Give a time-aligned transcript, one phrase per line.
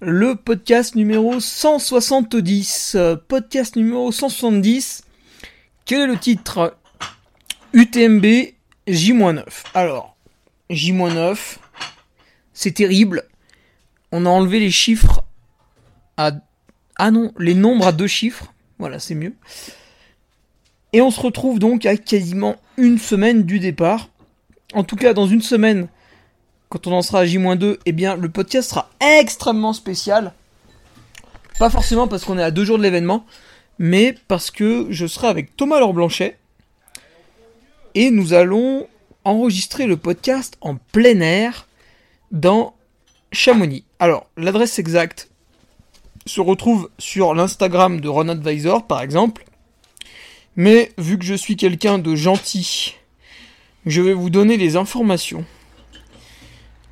[0.00, 2.96] le podcast numéro 170.
[3.28, 5.04] Podcast numéro 170.
[5.84, 6.76] Quel est le titre
[7.72, 8.24] UTMB
[8.86, 9.44] J-9.
[9.74, 10.16] Alors,
[10.70, 11.56] J-9,
[12.52, 13.24] c'est terrible.
[14.12, 15.24] On a enlevé les chiffres
[16.16, 16.32] à...
[16.98, 18.52] Ah non, les nombres à deux chiffres.
[18.78, 19.34] Voilà, c'est mieux.
[20.92, 24.08] Et on se retrouve donc à quasiment une semaine du départ.
[24.74, 25.88] En tout cas, dans une semaine,
[26.68, 30.32] quand on en sera à J-2, eh bien, le podcast sera extrêmement spécial.
[31.58, 33.24] Pas forcément parce qu'on est à deux jours de l'événement,
[33.78, 36.36] mais parce que je serai avec Thomas Laure Blanchet.
[37.94, 38.86] Et nous allons
[39.24, 41.66] enregistrer le podcast en plein air
[42.30, 42.74] dans
[43.32, 43.84] Chamonix.
[43.98, 45.30] Alors, l'adresse exacte
[46.26, 49.44] se retrouve sur l'Instagram de Ron Advisor, par exemple.
[50.56, 52.96] Mais vu que je suis quelqu'un de gentil,
[53.84, 55.44] je vais vous donner les informations.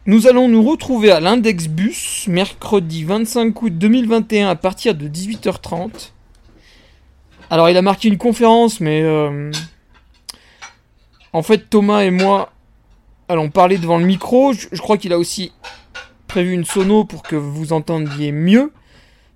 [0.06, 6.10] Nous allons nous retrouver à l'index bus mercredi 25 août 2021 à partir de 18h30.
[7.48, 9.50] Alors il a marqué une conférence mais euh,
[11.32, 12.53] en fait Thomas et moi
[13.31, 14.53] allons parler devant le micro.
[14.53, 15.53] Je, crois qu'il a aussi
[16.26, 18.75] prévu une sono pour que vous entendiez mieux.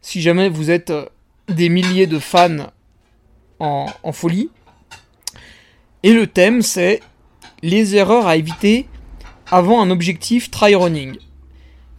[0.03, 1.06] Si jamais vous êtes euh,
[1.49, 2.67] des milliers de fans
[3.59, 4.50] en, en folie.
[6.03, 7.00] Et le thème c'est
[7.62, 8.87] les erreurs à éviter
[9.51, 11.17] avant un objectif try running.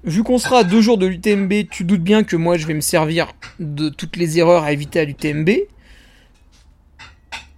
[0.03, 2.73] Vu qu'on sera à deux jours de l'UTMB, tu doutes bien que moi je vais
[2.73, 5.49] me servir de toutes les erreurs à éviter à l'UTMB.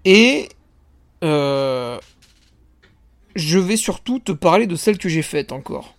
[0.06, 0.50] Et
[1.24, 2.00] euh,
[3.36, 5.96] je vais surtout te parler de celles que j'ai faites encore.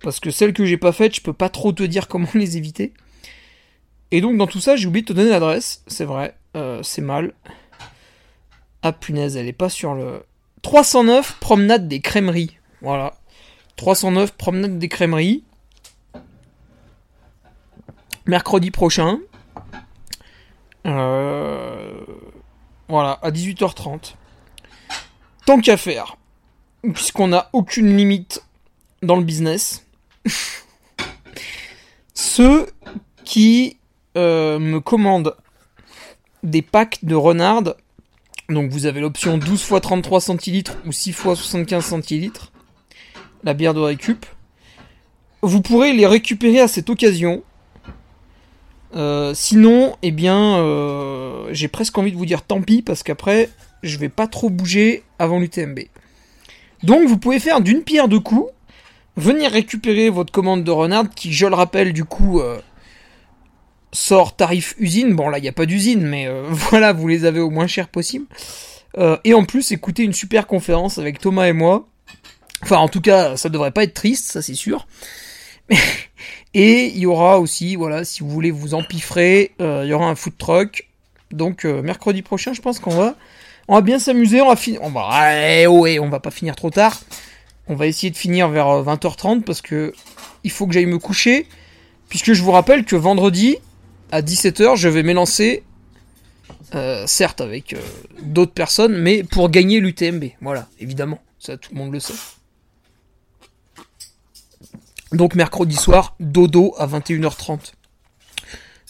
[0.00, 2.56] Parce que celles que j'ai pas faites, je peux pas trop te dire comment les
[2.56, 2.92] éviter.
[4.10, 5.82] Et donc dans tout ça, j'ai oublié de te donner l'adresse.
[5.86, 7.34] C'est vrai, euh, c'est mal.
[8.82, 10.22] Ah punaise, elle est pas sur le
[10.62, 12.56] 309 promenade des crèmeries.
[12.84, 13.14] Voilà.
[13.76, 15.42] 309 promenade des crèmeries.
[18.26, 19.20] Mercredi prochain.
[20.86, 22.04] Euh,
[22.88, 24.16] voilà, à 18h30.
[25.46, 26.18] Tant qu'à faire.
[26.92, 28.44] Puisqu'on n'a aucune limite
[29.02, 29.86] dans le business.
[32.12, 32.66] Ceux
[33.24, 33.78] qui
[34.18, 35.36] euh, me commandent
[36.42, 37.62] des packs de renard.
[38.50, 42.52] Donc vous avez l'option 12 x 33 centilitres ou 6 x 75 centilitres
[43.44, 44.26] la bière de récup.
[45.42, 47.42] Vous pourrez les récupérer à cette occasion.
[48.96, 53.50] Euh, sinon, eh bien, euh, j'ai presque envie de vous dire tant pis parce qu'après,
[53.82, 55.80] je vais pas trop bouger avant l'UTMB.
[56.82, 58.50] Donc, vous pouvez faire d'une pierre deux coups,
[59.16, 62.58] venir récupérer votre commande de Renard qui, je le rappelle, du coup, euh,
[63.92, 65.14] sort tarif usine.
[65.14, 67.88] Bon, là, il n'y a pas d'usine, mais voilà, vous les avez au moins cher
[67.88, 68.26] possible.
[69.24, 71.88] et en plus, écoutez une super conférence avec Thomas et moi
[72.64, 74.86] Enfin, en tout cas, ça devrait pas être triste, ça c'est sûr.
[76.54, 80.06] Et il y aura aussi, voilà, si vous voulez vous empiffrer, euh, il y aura
[80.06, 80.88] un food truck.
[81.30, 83.16] Donc euh, mercredi prochain, je pense qu'on va,
[83.68, 84.40] on va bien s'amuser.
[84.40, 87.02] On va finir, on va, pas finir trop tard.
[87.68, 89.92] On va essayer de finir vers 20h30 euh, parce que
[90.42, 91.46] il faut que j'aille me coucher,
[92.08, 93.58] puisque je vous rappelle que vendredi
[94.10, 95.64] à 17h, je vais m'élancer,
[97.04, 97.76] certes avec
[98.22, 100.24] d'autres personnes, mais pour gagner l'UTMB.
[100.40, 102.14] Voilà, évidemment, ça tout le monde le sait.
[105.12, 107.72] Donc mercredi soir, dodo à 21h30.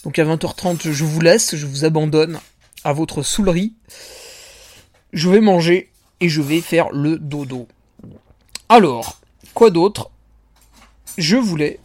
[0.03, 2.39] Donc à 20h30, je vous laisse, je vous abandonne
[2.83, 3.73] à votre soulerie.
[5.13, 7.67] Je vais manger et je vais faire le dodo.
[8.69, 9.19] Alors,
[9.53, 10.11] quoi d'autre?
[11.17, 11.79] Je voulais,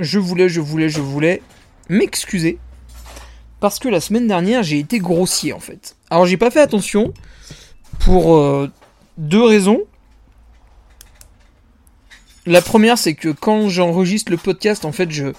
[0.00, 1.42] je voulais, je voulais, je voulais
[1.88, 2.58] m'excuser
[3.60, 5.96] parce que la semaine dernière j'ai été grossier en fait.
[6.08, 7.12] Alors j'ai pas fait attention
[8.00, 8.70] pour euh,
[9.18, 9.82] deux raisons.
[12.46, 15.32] La première, c'est que quand j'enregistre le podcast, en fait, je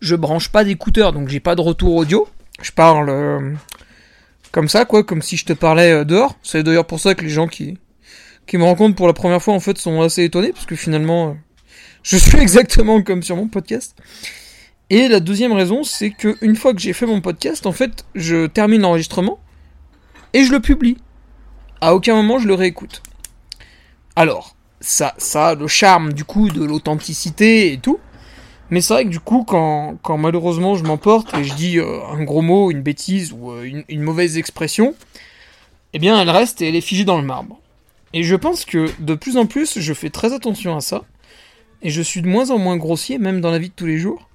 [0.00, 2.28] je branche pas d'écouteurs, donc j'ai pas de retour audio.
[2.62, 3.54] Je parle euh,
[4.52, 6.36] comme ça, quoi, comme si je te parlais euh, dehors.
[6.42, 7.78] C'est d'ailleurs pour ça que les gens qui
[8.46, 11.28] qui me rencontrent pour la première fois, en fait, sont assez étonnés, parce que finalement,
[11.28, 11.32] euh,
[12.02, 13.96] je suis exactement comme sur mon podcast.
[14.90, 18.06] Et la deuxième raison, c'est que une fois que j'ai fait mon podcast, en fait,
[18.14, 19.38] je termine l'enregistrement
[20.32, 20.96] et je le publie.
[21.80, 23.02] À aucun moment je le réécoute.
[24.16, 27.98] Alors, ça, a le charme du coup de l'authenticité et tout.
[28.70, 32.00] Mais c'est vrai que du coup, quand, quand malheureusement je m'emporte et je dis euh,
[32.12, 34.94] un gros mot, une bêtise ou euh, une, mauvaise expression,
[35.94, 37.58] eh bien elle reste et elle est figée dans le marbre.
[38.12, 41.04] Et je pense que de plus en plus, je fais très attention à ça.
[41.80, 43.98] Et je suis de moins en moins grossier, même dans la vie de tous les
[43.98, 44.28] jours.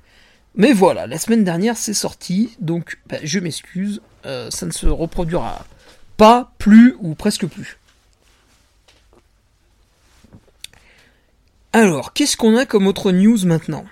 [0.55, 4.85] Mais voilà, la semaine dernière c'est sorti, donc bah, je m'excuse, euh, ça ne se
[4.85, 5.65] reproduira
[6.15, 7.77] pas, plus ou presque plus.
[11.75, 13.83] Alors, qu'est-ce qu'on a comme autre news maintenant?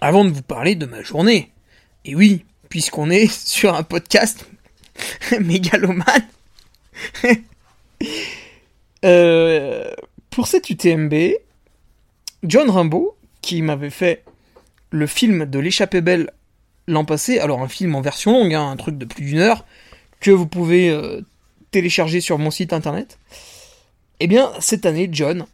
[0.00, 1.52] Avant de vous parler de ma journée.
[2.04, 4.44] Et oui, puisqu'on est sur un podcast
[5.40, 6.26] mégalomane.
[9.04, 9.88] euh,
[10.30, 11.14] pour cette UTMB,
[12.42, 14.24] John Rimbaud, qui m'avait fait
[14.90, 16.32] le film de l'échappée belle
[16.88, 19.64] l'an passé, alors un film en version longue, hein, un truc de plus d'une heure,
[20.18, 21.20] que vous pouvez euh,
[21.70, 23.20] télécharger sur mon site internet.
[24.18, 25.46] Eh bien, cette année, John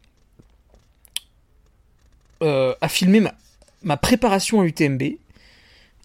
[2.42, 3.22] euh, a filmé
[3.82, 5.02] ma, préparation à UTMB,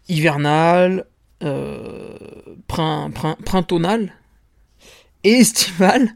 [0.08, 1.06] hivernale,
[1.44, 2.18] euh,
[2.68, 4.14] prin, prin, printonnale
[5.24, 6.16] et estivale.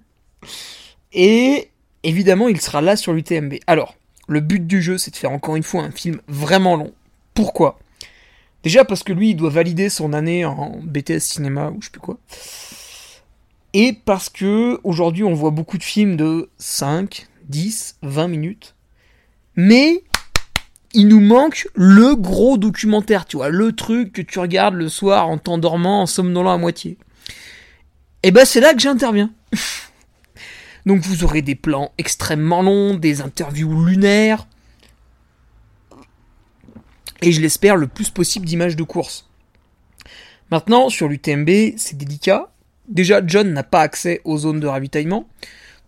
[1.13, 1.69] Et
[2.03, 3.55] évidemment, il sera là sur l'UTMB.
[3.67, 3.95] Alors,
[4.27, 6.93] le but du jeu, c'est de faire encore une fois un film vraiment long.
[7.33, 7.79] Pourquoi?
[8.63, 11.91] Déjà parce que lui, il doit valider son année en BTS cinéma ou je sais
[11.91, 12.17] plus quoi.
[13.73, 18.74] Et parce que aujourd'hui, on voit beaucoup de films de 5, 10, 20 minutes.
[19.55, 20.03] Mais
[20.93, 25.29] il nous manque le gros documentaire, tu vois, le truc que tu regardes le soir
[25.29, 26.97] en t'endormant, en somnolant à moitié.
[28.23, 29.31] Et ben c'est là que j'interviens.
[30.85, 34.45] Donc vous aurez des plans extrêmement longs, des interviews lunaires,
[37.21, 39.27] et je l'espère le plus possible d'images de course.
[40.51, 42.51] Maintenant, sur l'UTMB, c'est délicat.
[42.87, 45.27] Déjà, John n'a pas accès aux zones de ravitaillement.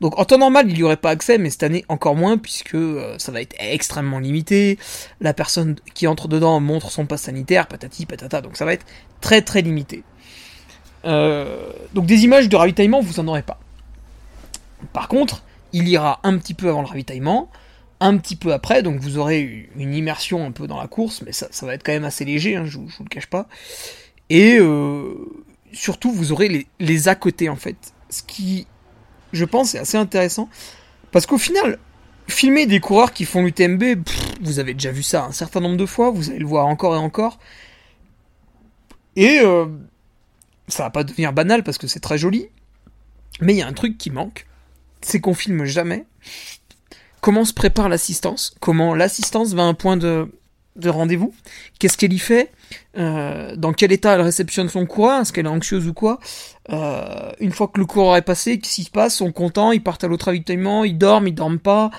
[0.02, 2.76] Donc en temps normal, il n'y aurait pas accès, mais cette année encore moins, puisque
[2.76, 4.78] euh, ça va être extrêmement limité.
[5.22, 8.86] La personne qui entre dedans montre son pass sanitaire, patati patata, donc ça va être
[9.22, 10.04] très très limité.
[11.06, 13.60] Euh, donc des images de ravitaillement, vous en aurez pas.
[14.94, 17.50] Par contre, il ira un petit peu avant le ravitaillement,
[18.00, 21.32] un petit peu après, donc vous aurez une immersion un peu dans la course, mais
[21.32, 23.48] ça, va être quand même assez léger, hein, je, je vous le cache pas.
[24.30, 25.16] Et euh,
[25.72, 27.78] surtout, vous aurez les, les à côté en fait.
[28.10, 28.68] Ce qui,
[29.34, 30.50] je pense, est assez intéressant.
[31.12, 31.80] Parce qu'au final,
[32.28, 33.84] filmer des coureurs qui font l'UTMB,
[34.42, 36.96] vous avez déjà vu ça un certain nombre de fois, vous allez le voir encore
[36.96, 37.40] et encore.
[39.16, 39.66] Et euh,
[40.68, 42.48] ça va pas devenir banal parce que c'est très joli.
[43.42, 44.48] Mais il y a un truc qui manque,
[45.02, 46.06] c'est qu'on filme jamais
[47.22, 50.32] comment se prépare l'assistance, comment l'assistance va à un point de,
[50.78, 51.34] de rendez-vous,
[51.80, 52.52] qu'est-ce qu'elle y fait,
[52.98, 56.20] euh, dans quel état elle réceptionne son coureur, est-ce qu'elle est anxieuse ou quoi?
[56.70, 59.82] Euh, une fois que le coureur est passé, qu'est-ce qui se passe, sont contents, ils
[59.82, 61.92] partent à l'autre ravitaillement, ils dorment, ils dorment pas?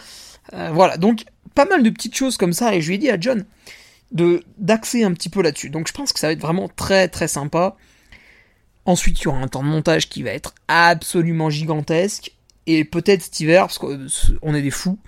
[0.55, 3.11] Euh, voilà, donc pas mal de petites choses comme ça, et je lui ai dit
[3.11, 3.45] à John
[4.13, 5.69] de d'axer un petit peu là-dessus.
[5.69, 7.77] Donc je pense que ça va être vraiment très très sympa.
[8.87, 12.33] Ensuite, il y aura un temps de montage qui va être absolument gigantesque.
[12.67, 14.99] Et peut-être cet hiver, parce qu'on est des fous,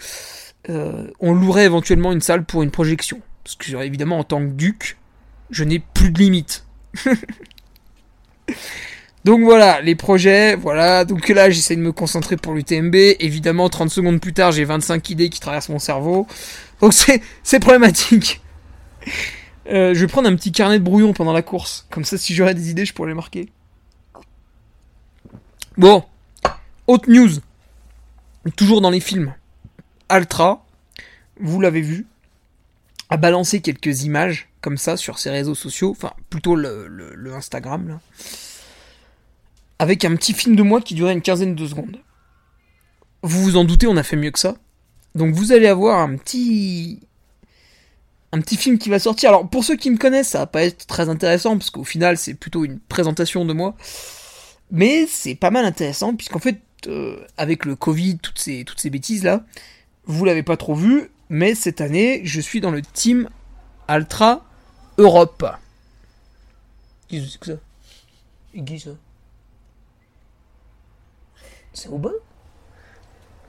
[0.68, 3.22] on louerait éventuellement une salle pour une projection.
[3.44, 4.98] Parce que évidemment, en tant que duc,
[5.50, 6.64] je n'ai plus de limites.
[9.24, 11.04] donc voilà, les projets, voilà.
[11.04, 12.94] Donc là, j'essaie de me concentrer pour l'UTMB.
[12.94, 16.26] Évidemment, 30 secondes plus tard, j'ai 25 idées qui traversent mon cerveau.
[16.80, 18.40] Donc c'est, problématique.
[19.68, 21.86] Euh, je vais prendre un petit carnet de brouillon pendant la course.
[21.90, 23.48] Comme ça, si j'aurais des idées, je pourrais les marquer.
[25.76, 26.04] Bon.
[26.86, 27.30] Autre news
[28.56, 29.34] toujours dans les films,
[30.08, 30.64] Altra,
[31.38, 32.06] vous l'avez vu,
[33.10, 37.88] a balancé quelques images comme ça sur ses réseaux sociaux, enfin plutôt le, le, Instagram,
[37.88, 38.00] là,
[39.78, 41.98] avec un petit film de moi qui durait une quinzaine de secondes.
[43.22, 44.56] Vous vous en doutez, on a fait mieux que ça.
[45.14, 47.00] Donc vous allez avoir un petit
[48.32, 49.30] un petit film qui va sortir.
[49.30, 52.16] Alors pour ceux qui me connaissent, ça va pas être très intéressant parce qu'au final
[52.16, 53.74] c'est plutôt une présentation de moi.
[54.70, 58.90] Mais c'est pas mal intéressant, puisqu'en fait, euh, avec le Covid, toutes ces, toutes ces
[58.90, 59.44] bêtises là,
[60.04, 63.28] vous l'avez pas trop vu, mais cette année, je suis dans le team
[63.88, 64.44] Altra
[64.98, 65.46] Europe.
[67.08, 68.90] Qu'est-ce que ça
[71.72, 71.88] C'est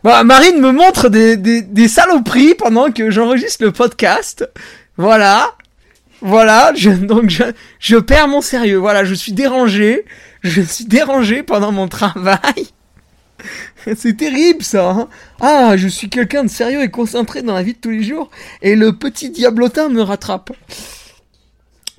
[0.03, 4.49] bah, Marine me montre des, des, saloperies pendant que j'enregistre le podcast.
[4.97, 5.55] Voilà.
[6.21, 6.71] Voilà,
[7.01, 7.31] donc
[7.79, 8.77] je perds mon sérieux.
[8.77, 10.05] Voilà, je suis dérangé.
[10.41, 12.69] Je suis dérangé pendant mon travail.
[13.95, 14.91] C'est terrible ça.
[14.91, 18.03] Hein ah, je suis quelqu'un de sérieux et concentré dans la vie de tous les
[18.03, 18.29] jours
[18.61, 20.51] et le petit diablotin me rattrape.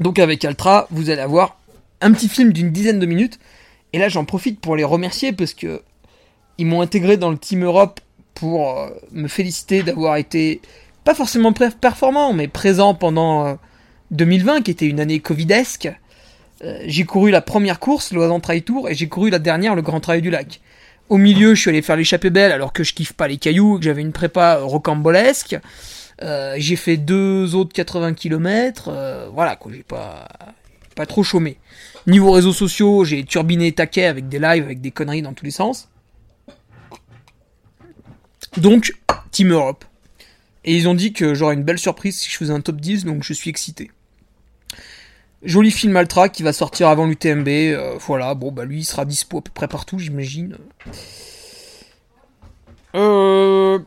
[0.00, 1.58] Donc avec Altra, vous allez avoir
[2.00, 3.38] un petit film d'une dizaine de minutes
[3.92, 5.82] et là j'en profite pour les remercier parce que
[6.58, 8.00] ils m'ont intégré dans le Team Europe
[8.34, 10.60] pour euh, me féliciter d'avoir été
[11.04, 13.58] pas forcément performant mais présent pendant
[14.10, 15.88] 2020 euh, qui était une année covidesque.
[16.64, 19.82] Euh, j'ai couru la première course, l'Oisan Trail Tour, et j'ai couru la dernière, le
[19.82, 20.60] Grand Trail du Lac.
[21.08, 23.78] Au milieu, je suis allé faire l'échappée belle alors que je kiffe pas les cailloux,
[23.78, 25.56] que j'avais une prépa rocambolesque.
[26.22, 28.88] Euh, j'ai fait deux autres 80 km.
[28.88, 30.28] Euh, voilà, quoi, j'ai pas,
[30.94, 31.58] pas trop chômé.
[32.06, 35.50] Niveau réseaux sociaux, j'ai turbiné taquet avec des lives, avec des conneries dans tous les
[35.50, 35.88] sens.
[38.56, 38.92] Donc,
[39.30, 39.84] Team Europe.
[40.64, 43.04] Et ils ont dit que j'aurais une belle surprise si je faisais un top 10,
[43.04, 43.90] donc je suis excité.
[45.42, 47.48] Joli film Altra qui va sortir avant l'UTMB.
[47.48, 50.56] Euh, voilà, bon bah lui il sera dispo à peu près partout, j'imagine.
[52.94, 53.78] Euh...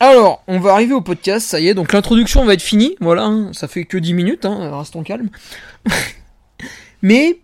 [0.00, 3.24] Alors, on va arriver au podcast, ça y est, donc l'introduction va être finie, voilà,
[3.24, 3.52] hein.
[3.52, 5.30] ça fait que 10 minutes, hein, restons calmes.
[7.02, 7.38] Mais,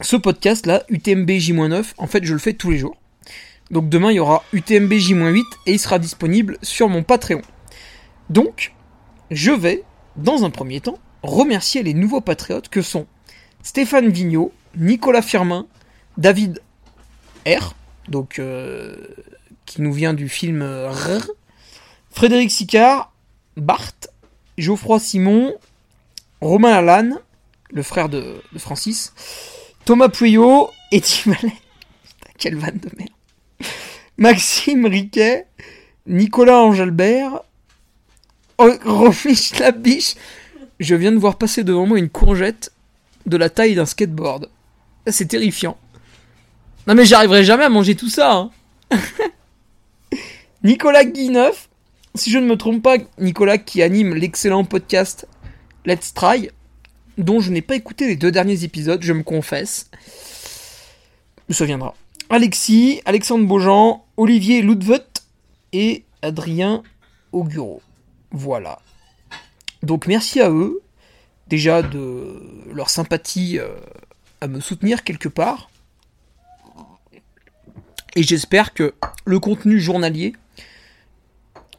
[0.00, 2.96] ce podcast là, UTMB J-9, en fait je le fais tous les jours.
[3.70, 7.42] Donc demain il y aura UTMB J-8 et il sera disponible sur mon Patreon.
[8.30, 8.74] Donc,
[9.30, 9.84] je vais
[10.16, 13.06] dans un premier temps, remercier les nouveaux patriotes que sont
[13.62, 15.66] Stéphane Vigneault, Nicolas Firmin,
[16.16, 16.62] David
[17.46, 17.74] R,
[18.08, 18.96] donc euh,
[19.64, 21.26] qui nous vient du film R,
[22.10, 23.12] Frédéric Sicard,
[23.56, 23.92] Bart,
[24.58, 25.54] Geoffroy Simon,
[26.40, 27.18] Romain Allan,
[27.70, 29.12] le frère de, Francis,
[29.84, 31.56] Thomas Pueyo, et Mallet,
[32.38, 33.10] quelle vanne de merde,
[34.16, 35.46] Maxime Riquet,
[36.06, 37.42] Nicolas Angelbert,
[38.58, 40.14] Romiche la biche
[40.80, 42.72] Je viens de voir passer devant moi une courgette
[43.26, 44.48] de la taille d'un skateboard.
[45.06, 45.76] C'est terrifiant.
[46.86, 48.32] Non mais j'arriverai jamais à manger tout ça.
[48.32, 48.50] Hein.
[50.62, 51.68] Nicolas Guineuf,
[52.14, 55.28] si je ne me trompe pas, Nicolas qui anime l'excellent podcast
[55.84, 56.50] Let's Try,
[57.18, 59.90] dont je n'ai pas écouté les deux derniers épisodes, je me confesse.
[61.48, 61.94] Me souviendra.
[62.30, 65.06] Alexis, Alexandre Beaujean, Olivier Loudvet
[65.72, 66.82] et Adrien
[67.32, 67.82] Auguro.
[68.30, 68.78] Voilà.
[69.82, 70.80] Donc merci à eux,
[71.48, 72.42] déjà de
[72.72, 73.68] leur sympathie euh,
[74.40, 75.70] à me soutenir quelque part.
[78.14, 80.34] Et j'espère que le contenu journalier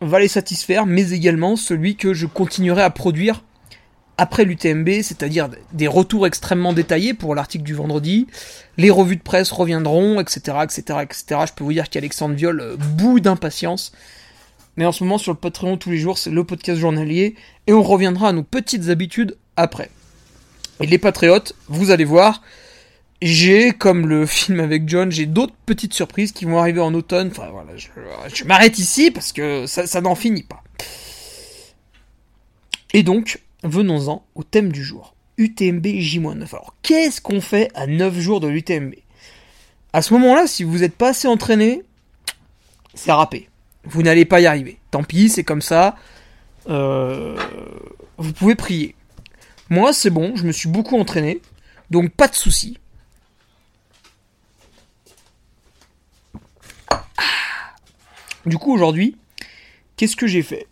[0.01, 3.43] va les satisfaire, mais également celui que je continuerai à produire
[4.17, 8.27] après l'UTMB, c'est-à-dire des retours extrêmement détaillés pour l'article du vendredi,
[8.77, 11.41] les revues de presse reviendront, etc., etc., etc.
[11.47, 13.91] Je peux vous dire qu'Alexandre Viol euh, bout d'impatience
[14.77, 17.35] mais en ce moment, sur le Patreon, tous les jours, c'est le podcast journalier.
[17.65, 19.89] Et on reviendra à nos petites habitudes après.
[20.79, 22.43] Et les patriotes, vous allez voir,
[23.23, 27.29] j'ai, comme le film avec John, j'ai d'autres petites surprises qui vont arriver en automne.
[27.31, 30.63] Enfin voilà, je, m'arrête ici parce que ça, ça n'en finit pas.
[32.93, 35.15] Et donc, venons-en au thème du jour.
[35.37, 36.47] UTMB J-9.
[36.53, 38.93] Alors, qu'est-ce qu'on fait à 9 jours de l'UTMB
[39.93, 41.83] À ce moment-là, si vous n'êtes pas assez entraîné,
[42.93, 43.49] c'est râpé
[43.87, 44.79] vous n'allez pas y arriver.
[44.91, 45.95] Tant pis, c'est comme ça.
[46.69, 47.37] Euh,
[48.17, 48.95] vous pouvez prier.
[49.69, 51.41] Moi, c'est bon, je me suis beaucoup entraîné,
[51.89, 52.77] donc pas de souci.
[58.45, 59.17] Du coup, aujourd'hui,
[59.97, 60.67] qu'est-ce que j'ai fait?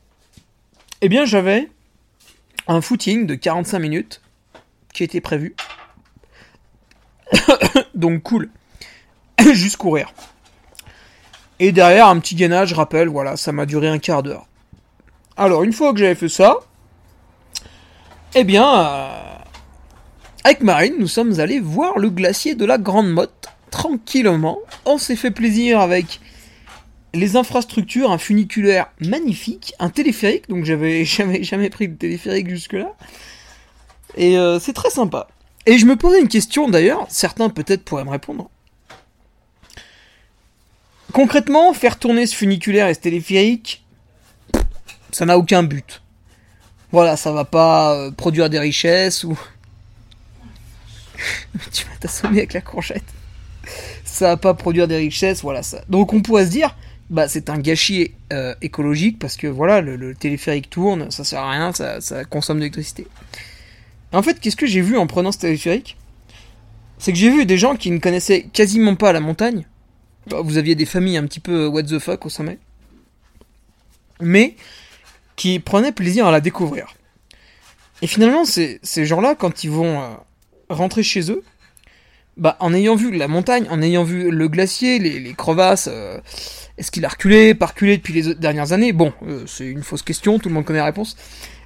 [1.01, 1.69] Eh bien, j'avais
[2.67, 4.21] un footing de 45 minutes
[4.93, 5.55] qui était prévu.
[7.95, 8.49] donc cool.
[9.53, 10.13] Juste courir.
[11.59, 14.47] Et derrière, un petit gainage, rappel, voilà, ça m'a duré un quart d'heure.
[15.37, 16.57] Alors, une fois que j'avais fait ça,
[18.35, 19.35] eh bien, euh,
[20.43, 24.59] avec Marine, nous sommes allés voir le glacier de la Grande Motte, tranquillement.
[24.85, 26.19] On s'est fait plaisir avec
[27.13, 32.93] les infrastructures, un funiculaire magnifique, un téléphérique, donc j'avais jamais, jamais pris de téléphérique jusque-là.
[34.17, 35.27] Et euh, c'est très sympa.
[35.65, 38.49] Et je me posais une question d'ailleurs, certains peut-être pourraient me répondre.
[41.15, 43.85] Concrètement, faire tourner ce funiculaire et ce téléphérique,
[45.13, 46.01] ça n'a aucun but.
[46.91, 49.39] Voilà, ça va pas euh, produire des richesses ou.
[51.71, 53.05] tu vas t'assommer avec la courgette.
[54.03, 55.85] Ça va pas produire des richesses, voilà ça.
[55.87, 56.75] Donc on pourrait se dire,
[57.09, 61.51] bah c'est un gâchis euh, écologique parce que voilà, le, téléphérique tourne, ça sert à
[61.51, 63.07] rien, ça, ça consomme de l'électricité.
[64.11, 65.95] En fait, qu'est-ce que j'ai vu en prenant ce téléphérique?
[66.97, 69.65] C'est que j'ai vu des gens qui ne connaissaient quasiment pas la montagne.
[70.27, 72.59] Bah, vous aviez des familles un petit peu what the fuck au sommet.
[74.21, 74.55] Mais
[75.35, 76.95] qui prenaient plaisir à la découvrir.
[78.01, 80.13] Et finalement, ces, ces gens-là, quand ils vont euh,
[80.69, 81.43] rentrer chez eux,
[82.37, 86.19] bah, en ayant vu la montagne, en ayant vu le glacier, les, crevasses, euh,
[86.77, 88.91] est-ce qu'il a reculé, pas reculé depuis les dernières années?
[88.91, 91.15] Bon, euh, c'est une fausse question, tout le monde connaît la réponse.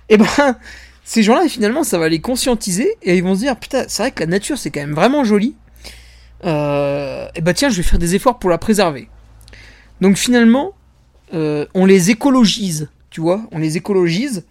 [0.10, 0.28] Et eh ben,
[1.04, 4.12] ces gens-là, finalement, ça va les conscientiser et ils vont se dire, putain, c'est vrai
[4.12, 5.56] que la nature, c'est quand même vraiment joli.
[6.46, 9.10] Euh, et bah tiens, je vais faire des efforts pour la préserver.
[10.02, 10.74] Donc finalement,
[11.32, 14.46] on les écologise, tu vois, on les écologise.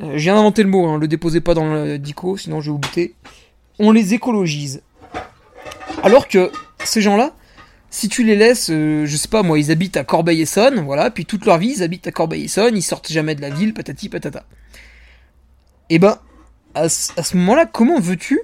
[0.00, 2.72] je viens d'inventer le mot, hein, le déposez pas dans le dico, sinon je vais
[2.72, 3.14] vous buter.
[3.78, 4.82] On les écologise.
[6.02, 6.50] Alors que
[6.84, 7.34] ces gens-là,
[7.92, 11.26] si tu les laisses, euh, je sais pas moi, ils habitent à Corbeil-Essonne, voilà, puis
[11.26, 14.44] toute leur vie ils habitent à Corbeil-Essonne, ils sortent jamais de la ville, patati patata.
[15.90, 16.18] Et eh ben,
[16.74, 18.40] à, ce moment-là, comment veux-tu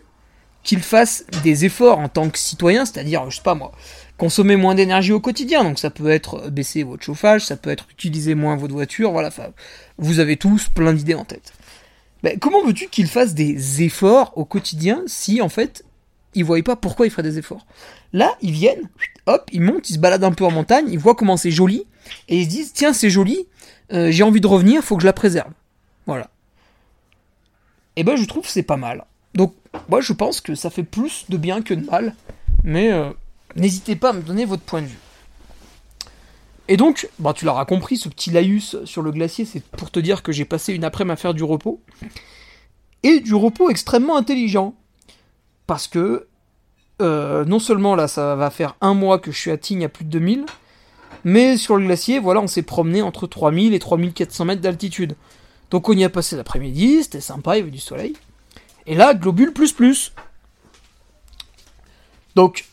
[0.68, 3.72] qu'ils fassent des efforts en tant que citoyen, c'est-à-dire, je sais pas moi,
[4.18, 7.86] consommer moins d'énergie au quotidien, donc ça peut être baisser votre chauffage, ça peut être
[7.90, 9.30] utiliser moins votre voiture, voilà,
[9.96, 11.54] vous avez tous plein d'idées en tête.
[12.22, 15.86] Ben, comment veux-tu qu'ils fassent des efforts au quotidien si en fait
[16.34, 17.66] ils voyaient pas pourquoi ils feraient des efforts?
[18.12, 18.90] Là, ils viennent,
[19.24, 21.86] hop, ils montent, ils se baladent un peu en montagne, ils voient comment c'est joli,
[22.28, 23.46] et ils se disent, tiens, c'est joli,
[23.94, 25.52] euh, j'ai envie de revenir, faut que je la préserve.
[26.04, 26.28] Voilà.
[27.96, 29.06] Et ben, je trouve c'est pas mal.
[29.34, 29.54] Donc,
[29.88, 32.14] moi, je pense que ça fait plus de bien que de mal,
[32.64, 33.10] mais euh,
[33.56, 34.98] n'hésitez pas à me donner votre point de vue.
[36.68, 39.98] Et donc, bah, tu l'auras compris, ce petit laïus sur le glacier, c'est pour te
[40.00, 41.80] dire que j'ai passé une après-midi à faire du repos.
[43.02, 44.74] Et du repos extrêmement intelligent
[45.66, 46.26] parce que
[47.00, 49.88] euh, non seulement là ça va faire un mois que je suis à Tignes à
[49.88, 50.46] plus de 2000,
[51.24, 55.14] mais sur le glacier, voilà, on s'est promené entre 3000 et 3400 mètres d'altitude.
[55.70, 58.14] Donc on y a passé l'après-midi, c'était sympa, il y avait du soleil.
[58.88, 60.12] Et là, globule plus plus.
[62.34, 62.64] Donc,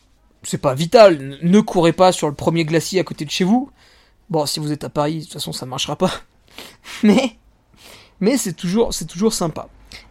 [0.44, 3.70] c'est pas vital, ne courez pas sur le premier glacier à côté de chez vous.
[4.30, 6.12] Bon, si vous êtes à Paris, de toute façon ça marchera pas.
[7.04, 7.36] Mais,
[8.22, 9.68] mais c'est toujours, c'est toujours sympa.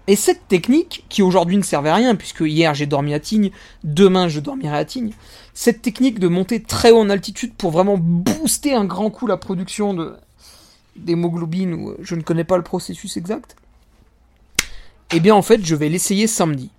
[0.06, 3.50] Et cette technique, qui aujourd'hui ne servait à rien, puisque hier j'ai dormi à Tignes,
[3.82, 5.14] demain je dormirai à Tignes,
[5.54, 9.38] cette technique de monter très haut en altitude pour vraiment booster un grand coup la
[9.38, 10.14] production de
[10.96, 13.56] d'hémoglobine, ou je ne connais pas le processus exact,
[15.14, 16.70] eh bien en fait je vais l'essayer samedi.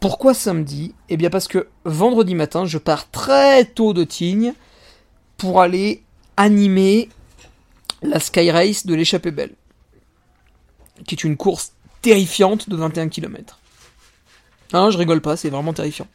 [0.00, 0.94] Pourquoi samedi?
[1.08, 4.54] Eh bien parce que vendredi matin je pars très tôt de Tignes
[5.36, 6.02] pour aller
[6.36, 7.08] animer
[8.02, 9.54] la Sky Race de l'échappée belle,
[11.06, 13.58] qui est une course terrifiante de 21 km.
[14.72, 16.08] Non, je rigole pas, c'est vraiment terrifiant.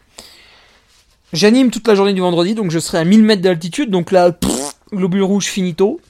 [1.33, 4.35] J'anime toute la journée du vendredi, donc je serai à 1000 mètres d'altitude, donc là,
[4.91, 6.01] globule rouge finito.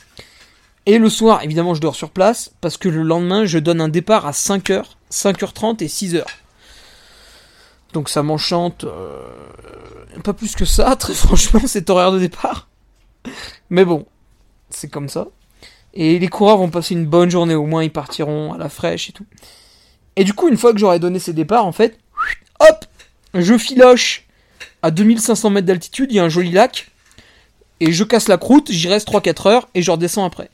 [0.87, 3.89] Et le soir, évidemment, je dors sur place, parce que le lendemain, je donne un
[3.89, 6.23] départ à 5h, 5h30 et 6h.
[7.91, 9.27] Donc ça m'enchante euh,
[10.23, 12.69] pas plus que ça, très franchement, cet horaire de départ.
[13.69, 14.05] Mais bon,
[14.69, 15.27] c'est comme ça.
[15.93, 19.09] Et les coureurs vont passer une bonne journée, au moins ils partiront à la fraîche
[19.09, 19.25] et tout.
[20.15, 21.99] Et du coup, une fois que j'aurai donné ces départs, en fait,
[22.61, 22.85] hop,
[23.33, 24.25] je filoche
[24.81, 26.89] à 2500 mètres d'altitude, il y a un joli lac,
[27.81, 30.49] et je casse la croûte, j'y reste 3-4 heures, et je redescends après.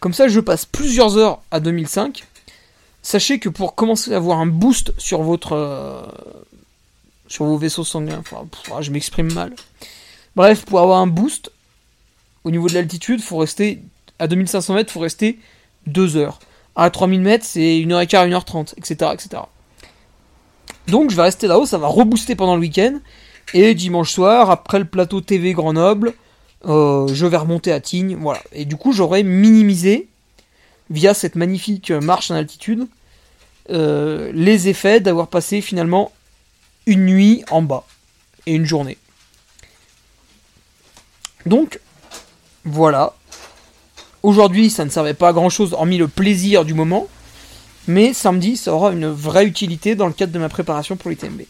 [0.00, 2.24] Comme ça, je passe plusieurs heures à 2005.
[3.02, 5.52] Sachez que pour commencer à avoir un boost sur votre...
[5.52, 6.02] Euh,
[7.26, 8.46] sur vos vaisseaux sanguins, enfin,
[8.80, 9.54] je m'exprime mal.
[10.34, 11.52] Bref, pour avoir un boost,
[12.44, 13.82] au niveau de l'altitude, faut rester...
[14.20, 15.38] À 2500 mètres, faut rester
[15.86, 16.40] 2 heures
[16.78, 19.42] à 3000 mètres, c'est 1h15, 1h30, etc., etc.
[20.86, 23.00] Donc je vais rester là-haut, ça va rebooster pendant le week-end.
[23.52, 26.14] Et dimanche soir, après le plateau TV Grenoble,
[26.66, 28.16] euh, je vais remonter à Tignes.
[28.16, 28.42] Voilà.
[28.52, 30.08] Et du coup, j'aurais minimisé,
[30.90, 32.86] via cette magnifique marche en altitude,
[33.70, 36.12] euh, les effets d'avoir passé finalement
[36.86, 37.84] une nuit en bas
[38.46, 38.96] et une journée.
[41.46, 41.80] Donc,
[42.64, 43.14] voilà.
[44.22, 47.06] Aujourd'hui, ça ne servait pas à grand chose, hormis le plaisir du moment.
[47.86, 51.42] Mais samedi, ça aura une vraie utilité dans le cadre de ma préparation pour l'UTMB.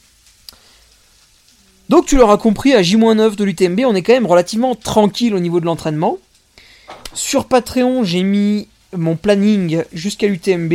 [1.89, 5.41] Donc tu l'auras compris, à J-9 de l'UTMB, on est quand même relativement tranquille au
[5.41, 6.19] niveau de l'entraînement.
[7.15, 10.73] Sur Patreon, j'ai mis mon planning jusqu'à l'UTMB.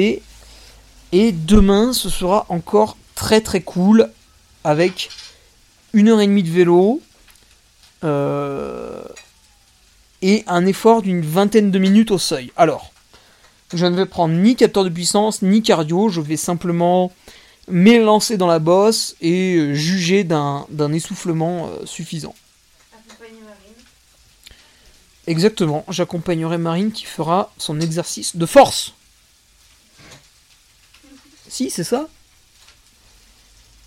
[1.12, 4.10] Et demain, ce sera encore très très cool
[4.64, 5.10] avec
[5.94, 7.02] une heure et demie de vélo.
[8.04, 9.04] Euh,
[10.24, 12.52] et un effort d'une vingtaine de minutes au seuil.
[12.56, 12.92] Alors,
[13.74, 17.12] je ne vais prendre ni capteur de puissance, ni cardio, je vais simplement
[17.68, 22.36] m'élancer dans la bosse et euh, juger d'un d'un essoufflement euh, suffisant.
[22.94, 23.84] Accompagner Marine.
[25.28, 28.94] Exactement, j'accompagnerai Marine qui fera son exercice de force.
[31.48, 32.08] Si, c'est ça?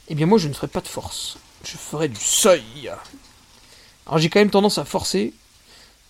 [0.08, 1.36] Eh bien moi je ne ferai pas de force.
[1.64, 2.90] Je ferai du seuil.
[4.06, 5.34] Alors j'ai quand même tendance à forcer,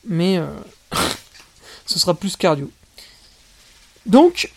[0.05, 0.47] mais euh,
[1.87, 2.71] ce sera plus cardio.
[4.07, 4.53] Donc,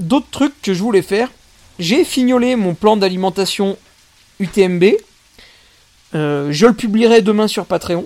[0.00, 1.30] d'autres trucs que je voulais faire.
[1.78, 3.76] J'ai fignolé mon plan d'alimentation
[4.38, 4.84] UTMB.
[6.14, 8.04] Euh, je le publierai demain sur Patreon.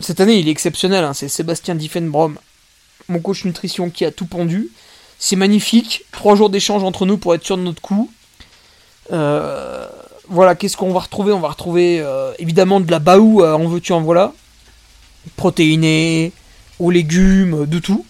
[0.00, 1.04] Cette année, il est exceptionnel.
[1.04, 2.36] hein, C'est Sébastien Diffenbrom,
[3.08, 4.70] mon coach nutrition, qui a tout pondu.
[5.18, 6.04] C'est magnifique.
[6.10, 8.10] Trois jours d'échange entre nous pour être sûr de notre coup.
[9.12, 9.86] Euh,
[10.28, 11.32] voilà, qu'est-ce qu'on va retrouver?
[11.32, 14.32] On va retrouver euh, évidemment de la baou, en veux-tu, en voilà.
[15.36, 16.32] Protéiné,
[16.80, 18.04] aux légumes, de tout.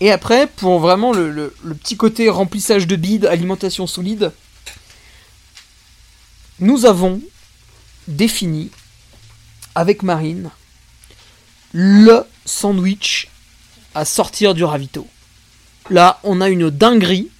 [0.00, 4.32] Et après, pour vraiment le, petit côté remplissage de bide, alimentation solide,
[6.60, 7.20] nous avons
[8.08, 8.70] défini
[9.74, 10.50] avec Marine
[11.72, 13.28] le sandwich
[13.94, 15.06] à sortir du ravito.
[15.90, 17.30] Là, on a une dinguerie.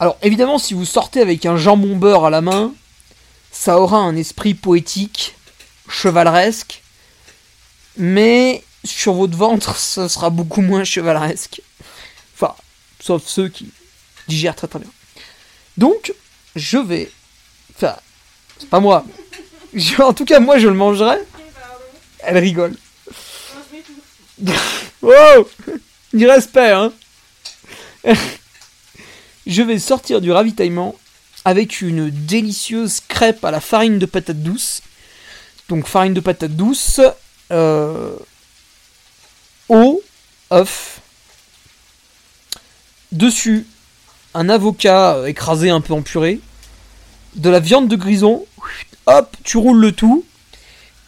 [0.00, 2.72] Alors évidemment, si vous sortez avec un jambon beurre à la main,
[3.52, 5.36] ça aura un esprit poétique,
[5.88, 6.82] chevaleresque,
[7.96, 11.62] mais sur votre ventre, ça sera beaucoup moins chevaleresque.
[12.34, 12.54] Enfin,
[13.00, 13.70] sauf ceux qui
[14.28, 14.90] digèrent très très bien.
[15.76, 16.12] Donc,
[16.56, 17.10] je vais...
[17.76, 17.96] Enfin,
[18.58, 19.04] c'est pas moi.
[19.74, 21.18] Je- en tout cas, moi, je le mangerai.
[22.18, 22.76] Elle rigole.
[25.02, 25.48] Wow
[26.12, 26.92] Du respect, hein
[29.46, 30.94] Je vais sortir du ravitaillement
[31.44, 34.82] avec une délicieuse crêpe à la farine de patate douce.
[35.68, 37.00] Donc farine de patate douce,
[37.50, 38.14] euh,
[39.72, 40.02] eau,
[40.52, 41.00] œuf.
[43.10, 43.66] Dessus,
[44.34, 46.40] un avocat écrasé un peu en purée.
[47.34, 48.44] De la viande de grison.
[49.06, 50.24] Hop, tu roules le tout.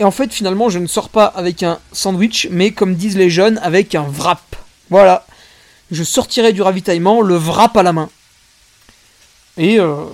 [0.00, 3.30] Et en fait, finalement, je ne sors pas avec un sandwich, mais comme disent les
[3.30, 4.56] jeunes, avec un wrap.
[4.90, 5.26] Voilà.
[5.90, 8.10] Je sortirai du ravitaillement, le wrap à la main.
[9.56, 10.04] Et euh,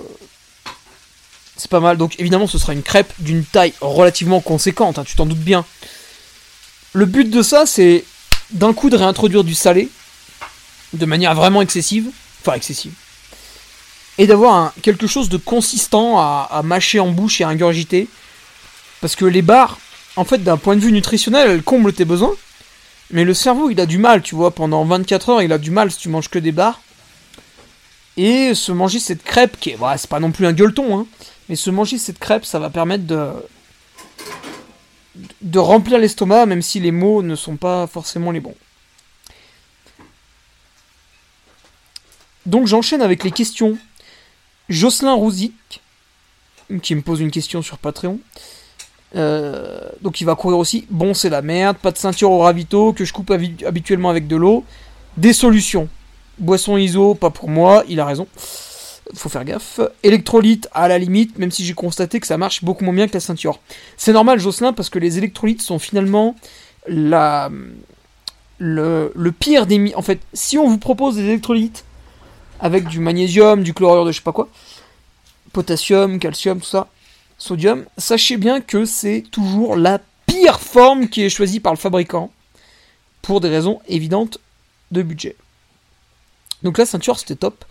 [1.56, 1.96] c'est pas mal.
[1.96, 5.64] Donc évidemment, ce sera une crêpe d'une taille relativement conséquente, hein, tu t'en doutes bien.
[6.92, 8.04] Le but de ça, c'est
[8.52, 9.88] d'un coup de réintroduire du salé,
[10.92, 12.10] de manière vraiment excessive.
[12.40, 12.92] Enfin, excessive.
[14.18, 18.08] Et d'avoir quelque chose de consistant à, mâcher en bouche et à ingurgiter.
[19.00, 19.78] Parce que les barres,
[20.16, 22.34] en fait, d'un point de vue nutritionnel, elles comblent tes besoins.
[23.12, 24.50] Mais le cerveau, il a du mal, tu vois.
[24.50, 26.80] Pendant 24 heures, il a du mal si tu manges que des barres.
[28.16, 29.78] Et se manger cette crêpe, qui est.
[29.96, 31.06] c'est pas non plus un gueuleton, hein.
[31.48, 33.30] Mais se manger cette crêpe, ça va permettre de.
[35.42, 38.54] De remplir l'estomac, même si les mots ne sont pas forcément les bons.
[42.46, 43.78] Donc j'enchaîne avec les questions.
[44.68, 45.80] Jocelyn Rouzic,
[46.82, 48.18] qui me pose une question sur Patreon.
[49.16, 50.86] Euh, donc il va courir aussi.
[50.90, 51.76] Bon, c'est la merde.
[51.76, 54.64] Pas de ceinture au ravito que je coupe habi- habituellement avec de l'eau.
[55.16, 55.88] Des solutions.
[56.38, 57.84] Boisson ISO, pas pour moi.
[57.88, 58.26] Il a raison.
[59.14, 59.80] Faut faire gaffe.
[60.02, 63.14] Électrolytes à la limite, même si j'ai constaté que ça marche beaucoup moins bien que
[63.14, 63.58] la ceinture.
[63.96, 66.36] C'est normal, Jocelyn, parce que les électrolytes sont finalement
[66.86, 67.50] la
[68.60, 71.84] le, le pire des En fait, si on vous propose des électrolytes
[72.60, 74.48] avec du magnésium, du chlorure de je sais pas quoi,
[75.52, 76.88] potassium, calcium, tout ça,
[77.38, 82.30] sodium, sachez bien que c'est toujours la pire forme qui est choisie par le fabricant
[83.22, 84.38] pour des raisons évidentes
[84.90, 85.36] de budget.
[86.62, 87.64] Donc la ceinture c'était top.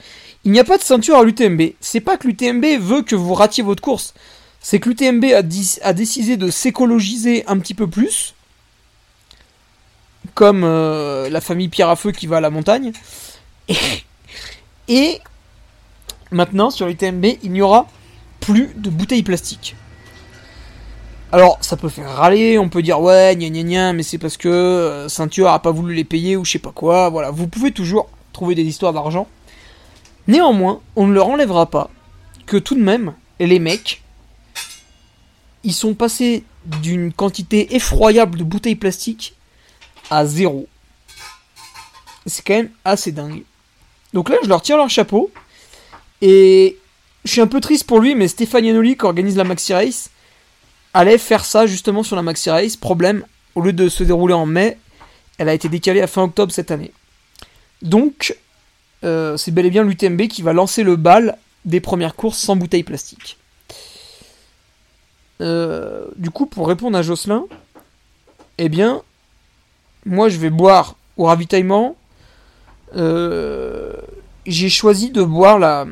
[0.46, 1.74] Il n'y a pas de ceinture à l'UTMB.
[1.82, 4.14] C'est pas que l'UTMB veut que vous ratiez votre course.
[4.62, 8.36] C'est que l'UTMB a, décidé de s'écologiser un petit peu plus.
[10.34, 12.92] Comme euh, la famille Pierre à Feu qui va à la montagne.
[13.68, 13.76] Et,
[14.88, 15.22] et
[16.32, 17.88] maintenant sur l'UTMB il n'y aura
[18.40, 19.76] plus de bouteilles plastiques.
[21.32, 24.36] Alors, ça peut faire râler, on peut dire ouais, gna gna gna, mais c'est parce
[24.36, 27.10] que euh, Ceinture a pas voulu les payer ou je sais pas quoi.
[27.10, 29.28] Voilà, vous pouvez toujours trouver des histoires d'argent.
[30.28, 31.90] Néanmoins, on ne leur enlèvera pas
[32.46, 34.02] que tout de même, les mecs,
[35.64, 39.36] ils sont passés d'une quantité effroyable de bouteilles plastiques
[40.10, 40.68] à zéro.
[42.26, 43.44] C'est quand même assez dingue.
[44.14, 45.32] Donc là, je leur tire leur chapeau.
[46.22, 46.78] Et
[47.24, 50.10] je suis un peu triste pour lui, mais Stéphane Yanoli, qui organise la Maxi Race,
[50.94, 52.76] allait faire ça justement sur la Maxi Race.
[52.76, 54.78] Problème, au lieu de se dérouler en mai,
[55.38, 56.92] elle a été décalée à fin octobre cette année.
[57.82, 58.36] Donc,
[59.04, 62.56] euh, c'est bel et bien l'UTMB qui va lancer le bal des premières courses sans
[62.56, 63.38] bouteilles plastiques.
[65.42, 67.46] Euh, du coup, pour répondre à Jocelyn,
[68.58, 69.02] eh bien,
[70.06, 71.96] moi je vais boire au ravitaillement
[72.96, 73.94] euh,
[74.46, 75.86] j'ai choisi de boire la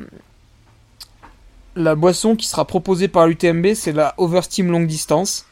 [1.76, 5.46] la boisson qui sera proposée par l'UTMB, c'est la Oversteam longue distance.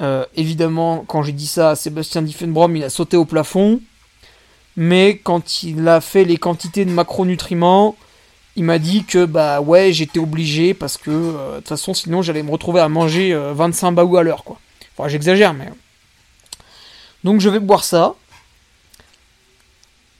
[0.00, 3.80] Euh, évidemment, quand j'ai dit ça, Sébastien Diffenbrom, il a sauté au plafond.
[4.76, 7.96] Mais quand il a fait les quantités de macronutriments,
[8.56, 12.22] il m'a dit que bah ouais, j'étais obligé parce que euh, de toute façon, sinon
[12.22, 14.58] j'allais me retrouver à manger 25 baous à l'heure quoi.
[14.96, 15.68] Enfin, j'exagère, mais
[17.24, 18.14] donc je vais boire ça.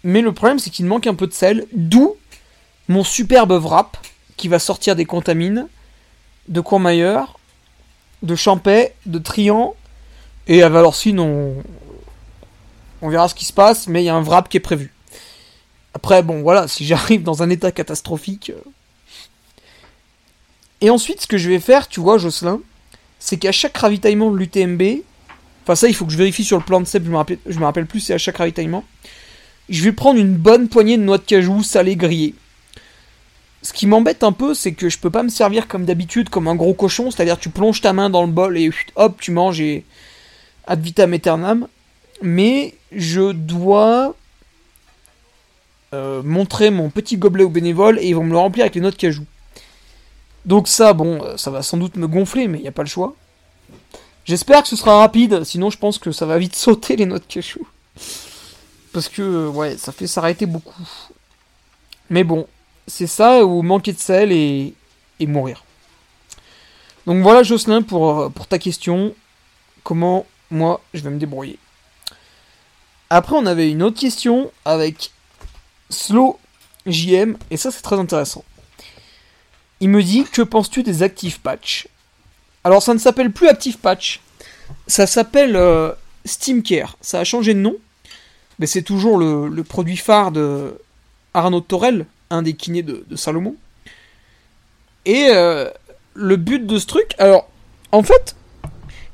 [0.05, 2.17] Mais le problème, c'est qu'il manque un peu de sel, d'où
[2.89, 3.97] mon superbe wrap
[4.37, 5.69] qui va sortir des contamines
[6.49, 7.39] de Courmayeur,
[8.23, 9.75] de Champais, de Trian
[10.49, 11.63] et à Valorcine, on...
[13.03, 14.95] on verra ce qui se passe, mais il y a un wrap qui est prévu.
[15.93, 18.51] Après, bon, voilà, si j'arrive dans un état catastrophique.
[18.51, 18.71] euh.
[20.81, 22.61] Et ensuite, ce que je vais faire, tu vois, Jocelyn,
[23.19, 25.03] c'est qu'à chaque ravitaillement de l'UTMB,
[25.63, 27.39] enfin ça, il faut que je vérifie sur le plan de CEP, je me rappelle,
[27.47, 28.85] me rappelle plus, c'est à chaque ravitaillement,
[29.69, 32.35] je vais prendre une bonne poignée de noix de cajou salées grillées.
[33.63, 36.49] Ce qui m'embête un peu, c'est que je peux pas me servir comme d'habitude, comme
[36.49, 39.61] un gros cochon, c'est-à-dire tu plonges ta main dans le bol et hop, tu manges
[39.61, 39.85] et
[40.67, 41.69] ad vitam aeternam.
[42.23, 44.15] Mais je dois
[45.93, 48.81] euh, montrer mon petit gobelet aux bénévoles et ils vont me le remplir avec les
[48.81, 49.27] noix de cajou.
[50.45, 52.83] Donc ça, bon, euh, ça va sans doute me gonfler, mais il n'y a pas
[52.83, 53.15] le choix.
[54.25, 57.19] J'espère que ce sera rapide, sinon je pense que ça va vite sauter les noix
[57.19, 57.67] de cajou.
[58.93, 60.89] Parce que, euh, ouais, ça fait s'arrêter beaucoup.
[62.11, 62.47] Mais bon,
[62.87, 64.75] c'est ça ou manquer de sel et,
[65.21, 65.65] mourir.
[67.07, 69.15] Donc voilà Jocelyn pour ta question.
[69.85, 71.59] Comment moi je vais me débrouiller.
[73.15, 75.11] Après on avait une autre question avec
[75.91, 76.41] Slow
[76.87, 78.43] JM et ça c'est très intéressant.
[79.81, 81.89] Il me dit que penses-tu des Active Patch?
[82.65, 84.23] Alors ça ne s'appelle plus Active Patch.
[84.87, 85.93] Ça s'appelle euh,
[86.25, 86.97] Steam Care.
[87.03, 87.77] Ça a changé de nom.
[88.59, 90.81] Mais c'est toujours le, produit phare de
[91.35, 93.57] Arnaud Torel, un des kinés de, de Salomon.
[95.05, 95.71] Et euh,
[96.15, 97.47] le but de ce truc, alors,
[97.91, 98.37] en fait,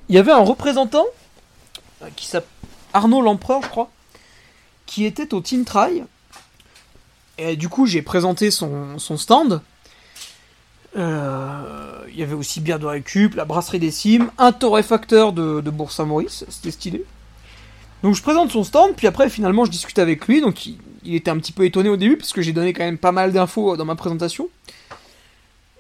[0.09, 1.07] il y avait un représentant
[2.03, 2.58] euh, qui s'appelle
[2.92, 3.90] Arnaud l'Empereur, je crois,
[4.87, 6.03] qui était au Teen Try.
[7.38, 9.62] Et du coup, j'ai présenté son, stand.
[10.96, 15.61] Euh, Il y avait aussi bière de récup, la brasserie des cimes, un torréfacteur de,
[15.61, 17.05] de Bourg-Saint-Maurice, c'était stylé.
[18.03, 21.14] Donc je présente son stand, puis après finalement je discute avec lui, donc il, il
[21.14, 23.33] était un petit peu étonné au début, parce que j'ai donné quand même pas mal
[23.33, 24.48] d'infos dans ma présentation.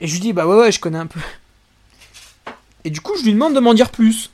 [0.00, 1.20] Et je lui dis, bah ouais, ouais, je connais un peu.
[2.84, 4.30] Et du coup, je lui demande de m'en dire plus.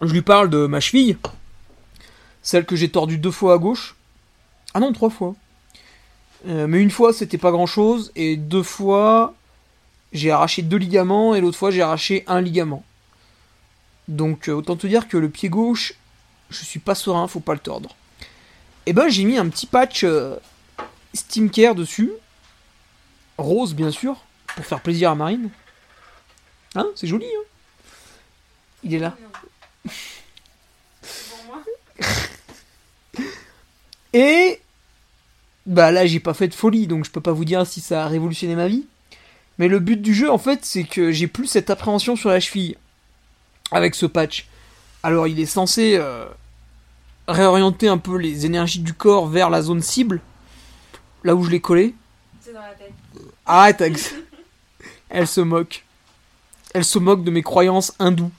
[0.00, 1.16] Je lui parle de ma cheville,
[2.42, 3.96] celle que j'ai tordue deux fois à gauche.
[4.74, 5.34] Ah non, trois fois.
[6.46, 9.34] Euh, mais une fois, c'était pas grand chose, et deux fois,
[10.12, 12.84] j'ai arraché deux ligaments, et l'autre fois, j'ai arraché un ligament.
[14.06, 15.94] Donc, euh, autant te dire que le pied gauche,
[16.50, 17.96] je suis pas serein, faut pas le tordre.
[18.86, 20.36] Et ben, j'ai mis un petit patch euh,
[21.12, 22.12] Steam Care dessus,
[23.36, 24.16] rose bien sûr,
[24.54, 25.50] pour faire plaisir à Marine.
[26.76, 27.44] Hein, c'est joli, hein?
[28.84, 29.16] Il est là.
[31.46, 31.62] Moi,
[34.12, 34.60] Et
[35.66, 38.04] bah là j'ai pas fait de folie donc je peux pas vous dire si ça
[38.04, 38.86] a révolutionné ma vie.
[39.58, 42.40] Mais le but du jeu en fait c'est que j'ai plus cette appréhension sur la
[42.40, 42.76] cheville
[43.70, 44.46] avec ce patch.
[45.02, 46.26] Alors il est censé euh,
[47.28, 50.20] réorienter un peu les énergies du corps vers la zone cible,
[51.22, 51.94] là où je l'ai collé.
[52.40, 52.92] c'est dans la tête.
[53.46, 54.16] Arrête ça.
[55.10, 55.84] Elle se moque.
[56.74, 58.30] Elle se moque de mes croyances hindoues.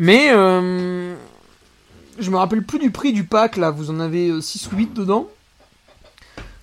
[0.00, 1.14] Mais euh,
[2.18, 4.94] je me rappelle plus du prix du pack là, vous en avez 6 ou 8
[4.94, 5.28] dedans.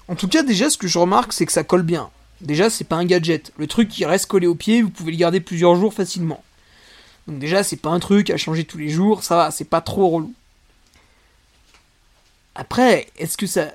[0.08, 2.10] En tout cas, déjà ce que je remarque c'est que ça colle bien.
[2.42, 3.54] Déjà, c'est pas un gadget.
[3.58, 6.44] Le truc qui reste collé au pied, vous pouvez le garder plusieurs jours facilement.
[7.28, 9.82] Donc déjà, c'est pas un truc à changer tous les jours, ça va, c'est pas
[9.82, 10.34] trop relou.
[12.56, 13.68] Après, est-ce que ça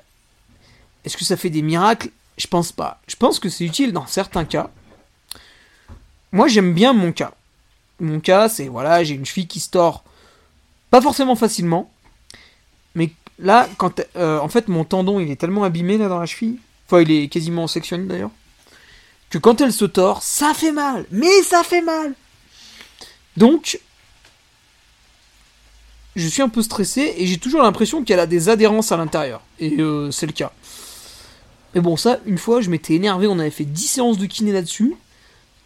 [1.05, 2.09] est-ce que ça fait des miracles?
[2.37, 2.99] Je pense pas.
[3.07, 4.69] Je pense que c'est utile dans certains cas.
[6.33, 7.33] Moi, j'aime bien mon cas.
[7.99, 10.03] Mon cas, c'est voilà, j'ai une cheville qui se tord
[10.93, 11.91] pas forcément facilement,
[12.93, 16.27] mais là, quand euh, en fait mon tendon il est tellement abîmé là dans la
[16.27, 18.29] cheville, enfin il est quasiment sectionné d'ailleurs,
[19.31, 22.13] que quand elle se tord, ça fait mal, mais ça fait mal.
[23.37, 23.79] Donc,
[26.15, 29.41] je suis un peu stressé et j'ai toujours l'impression qu'elle a des adhérences à l'intérieur,
[29.59, 30.51] et euh, c'est le cas.
[31.73, 34.51] Mais bon, ça, une fois, je m'étais énervé, on avait fait 10 séances de kiné
[34.51, 34.95] là-dessus,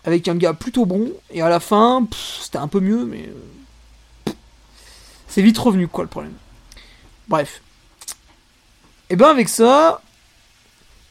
[0.07, 2.07] avec un gars plutôt bon, et à la fin,
[2.41, 3.27] c'était un peu mieux, mais...
[3.27, 4.31] euh,
[5.27, 6.33] c'est vite revenu, quoi, le problème.
[7.27, 7.61] Bref.
[9.09, 10.01] Et ben avec ça,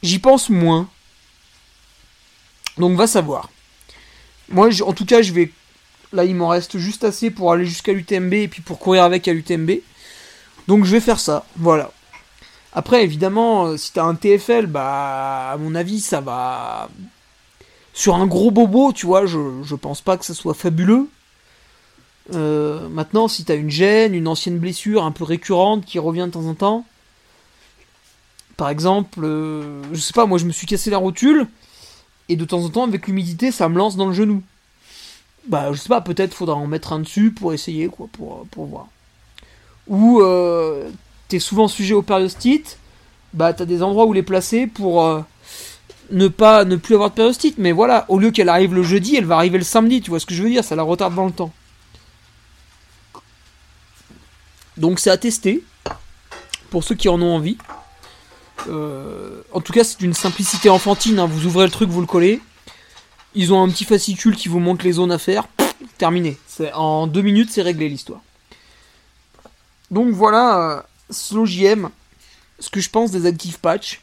[0.02, 0.88] j'y pense moins.
[2.78, 3.50] Donc va savoir.
[4.48, 5.52] Moi, en tout cas, je vais...
[6.14, 9.28] Là, il m'en reste juste assez pour aller jusqu'à l'UTMB, et puis pour courir avec
[9.28, 9.72] à l'UTMB.
[10.68, 11.92] Donc je vais faire ça, voilà.
[12.72, 16.88] Après, évidemment, euh, si t'as un TFL, bah, à mon avis, ça va.
[17.96, 21.08] Sur un gros bobo, tu vois, je, je pense pas que ça soit fabuleux.
[22.34, 26.32] Euh, maintenant, si t'as une gêne, une ancienne blessure un peu récurrente qui revient de
[26.32, 26.84] temps en temps,
[28.58, 31.46] par exemple, euh, je sais pas, moi je me suis cassé la rotule,
[32.28, 34.42] et de temps en temps, avec l'humidité, ça me lance dans le genou.
[35.48, 38.88] Bah, je sais pas, peut-être faudra en mettre un dessus pour essayer, quoi, pour, voir.
[39.88, 40.90] Ou euh,
[41.28, 42.76] t'es souvent sujet aux périostites,
[43.32, 45.02] bah t'as des endroits où les placer pour
[46.10, 47.58] ne pas plus avoir de périostite.
[47.58, 50.20] Mais voilà, au lieu qu'elle arrive le jeudi, elle va arriver le samedi, tu vois
[50.20, 51.52] ce que je veux dire, ça la retarde dans le temps.
[54.76, 55.64] Donc c'est à tester,
[56.70, 57.56] pour ceux qui en ont envie.
[58.68, 61.18] Euh, en tout cas, c'est d'une simplicité enfantine.
[61.18, 61.26] hein.
[61.26, 62.40] Vous ouvrez le truc, vous le collez.
[63.34, 65.46] Ils ont un petit fascicule qui vous montre les zones à faire.
[65.98, 66.38] Terminé.
[66.74, 68.20] En deux minutes, c'est réglé l'histoire.
[69.90, 74.00] Donc voilà, euh, Slow ce que je pense des Active Patch.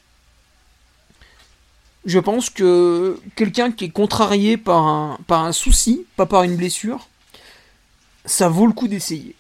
[2.06, 6.58] Je pense que quelqu'un qui est contrarié par un, par un souci, pas par une
[6.58, 7.08] blessure,
[8.26, 9.36] ça vaut le coup d'essayer.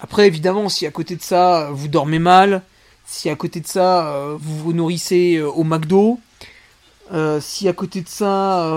[0.00, 2.62] Après, évidemment, si à côté de ça, vous dormez mal,
[3.06, 6.18] si à côté de ça, euh, vous vous nourrissez euh, au McDo,
[7.12, 8.70] euh, si à côté de ça,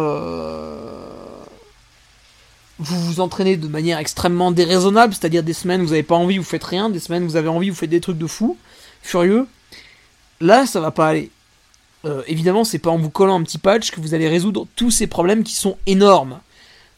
[2.79, 6.37] vous vous entraînez de manière extrêmement déraisonnable, c'est-à-dire des semaines où vous n'avez pas envie,
[6.37, 8.57] vous faites rien, des semaines où vous avez envie, vous faites des trucs de fou,
[9.01, 9.47] furieux,
[10.41, 11.31] là, ça va pas aller.
[12.05, 14.91] Euh, évidemment, c'est pas en vous collant un petit patch que vous allez résoudre tous
[14.91, 16.39] ces problèmes qui sont énormes.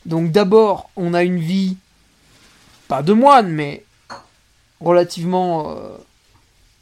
[0.05, 1.77] Donc d'abord, on a une vie,
[2.87, 3.83] pas de moine, mais
[4.79, 5.97] relativement euh,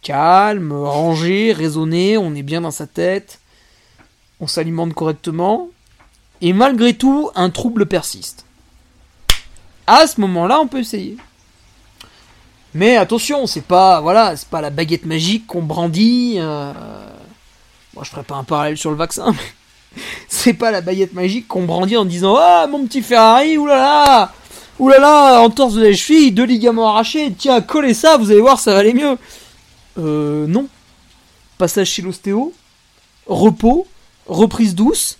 [0.01, 3.39] calme, rangée, raisonnée, on est bien dans sa tête,
[4.39, 5.69] on s'alimente correctement,
[6.41, 8.45] et malgré tout, un trouble persiste.
[9.87, 11.17] À ce moment-là, on peut essayer.
[12.73, 16.35] Mais attention, c'est pas voilà, c'est pas la baguette magique qu'on brandit.
[16.37, 16.73] Euh...
[17.93, 19.31] Moi, je ferai pas un parallèle sur le vaccin.
[19.31, 24.33] mais c'est pas la baguette magique qu'on brandit en disant ah mon petit Ferrari, oulala,
[24.79, 27.33] oulala, entorse de la cheville, deux ligaments arrachés.
[27.37, 29.17] Tiens, collez ça, vous allez voir, ça va aller mieux.
[29.99, 30.67] Euh, non.
[31.57, 32.51] Passage chez l'ostéo,
[33.27, 33.87] repos,
[34.25, 35.17] reprise douce,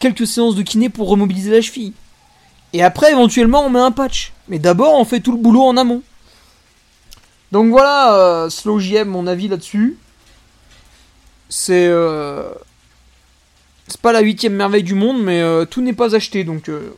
[0.00, 1.92] quelques séances de kiné pour remobiliser la cheville.
[2.72, 4.32] Et après, éventuellement, on met un patch.
[4.48, 6.02] Mais d'abord, on fait tout le boulot en amont.
[7.52, 9.96] Donc voilà, euh, Slow JM, mon avis là-dessus.
[11.50, 11.88] C'est.
[11.88, 12.48] euh,
[13.88, 16.44] c'est pas la huitième merveille du monde, mais euh, tout n'est pas acheté.
[16.44, 16.96] Donc euh,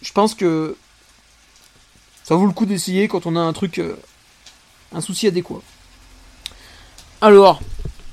[0.00, 0.76] je pense que.
[2.22, 3.82] Ça vaut le coup d'essayer quand on a un truc.
[4.92, 5.60] un souci adéquat.
[7.20, 7.60] Alors,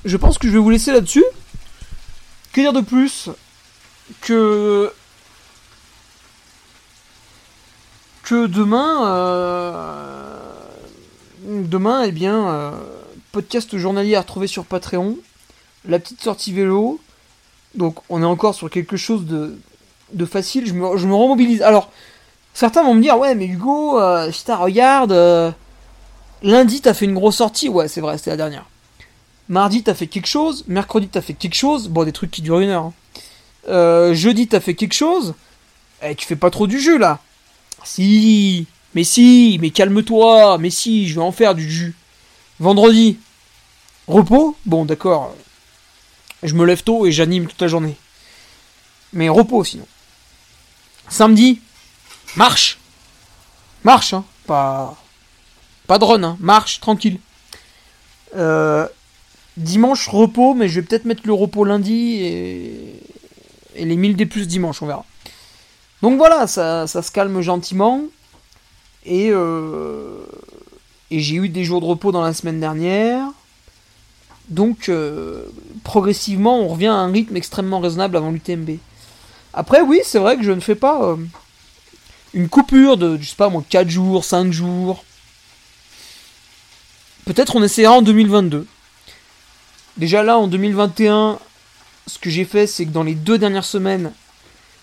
[0.04, 1.24] je pense que je vais vous laisser là-dessus.
[2.52, 3.30] Que dire de plus
[4.20, 4.92] que
[8.24, 9.04] que demain
[11.46, 12.74] demain eh bien
[13.32, 15.18] podcast journalier à retrouver sur Patreon
[15.88, 17.00] la petite sortie vélo
[17.74, 20.66] donc on est encore sur quelque chose de facile.
[20.66, 21.62] Je me, remobilise.
[21.62, 21.90] Alors
[22.54, 25.50] certains vont me dire ouais mais Hugo euh, regarde euh,
[26.42, 27.68] lundi t'as fait une grosse sortie.
[27.68, 28.66] Ouais c'est vrai c'était la dernière.
[29.48, 30.64] Mardi t'as fait quelque chose.
[30.66, 31.88] Mercredi t'as fait quelque chose.
[31.88, 32.92] Bon des trucs qui durent une heure hein.
[33.68, 35.34] Euh, jeudi t'as fait quelque chose.
[36.02, 37.20] Eh, tu fais pas trop du jus là.
[37.84, 40.58] Si mais si mais calme-toi.
[40.58, 41.94] Mais si je vais en faire du jus.
[42.60, 43.18] Vendredi
[44.06, 44.56] repos.
[44.64, 45.34] Bon d'accord
[46.42, 47.96] je me lève tôt et j'anime toute la journée
[49.12, 49.86] mais repos sinon
[51.08, 51.60] samedi
[52.36, 52.78] marche
[53.84, 54.96] marche hein pas
[55.86, 57.18] pas hein marche tranquille
[58.36, 58.86] euh,
[59.56, 63.02] dimanche repos mais je vais peut-être mettre le repos lundi et
[63.78, 65.04] et les 1000 des plus dimanche, on verra.
[66.02, 68.02] Donc voilà, ça, ça se calme gentiment.
[69.04, 70.26] Et, euh,
[71.10, 73.26] et j'ai eu des jours de repos dans la semaine dernière.
[74.48, 75.44] Donc euh,
[75.84, 78.78] progressivement, on revient à un rythme extrêmement raisonnable avant l'UTMB.
[79.52, 81.16] Après, oui, c'est vrai que je ne fais pas euh,
[82.32, 85.04] une coupure de, je sais pas moi, 4 jours, 5 jours.
[87.24, 88.66] Peut-être on essaiera en 2022.
[89.98, 91.38] Déjà là, en 2021,
[92.06, 94.12] ce que j'ai fait, c'est que dans les deux dernières semaines,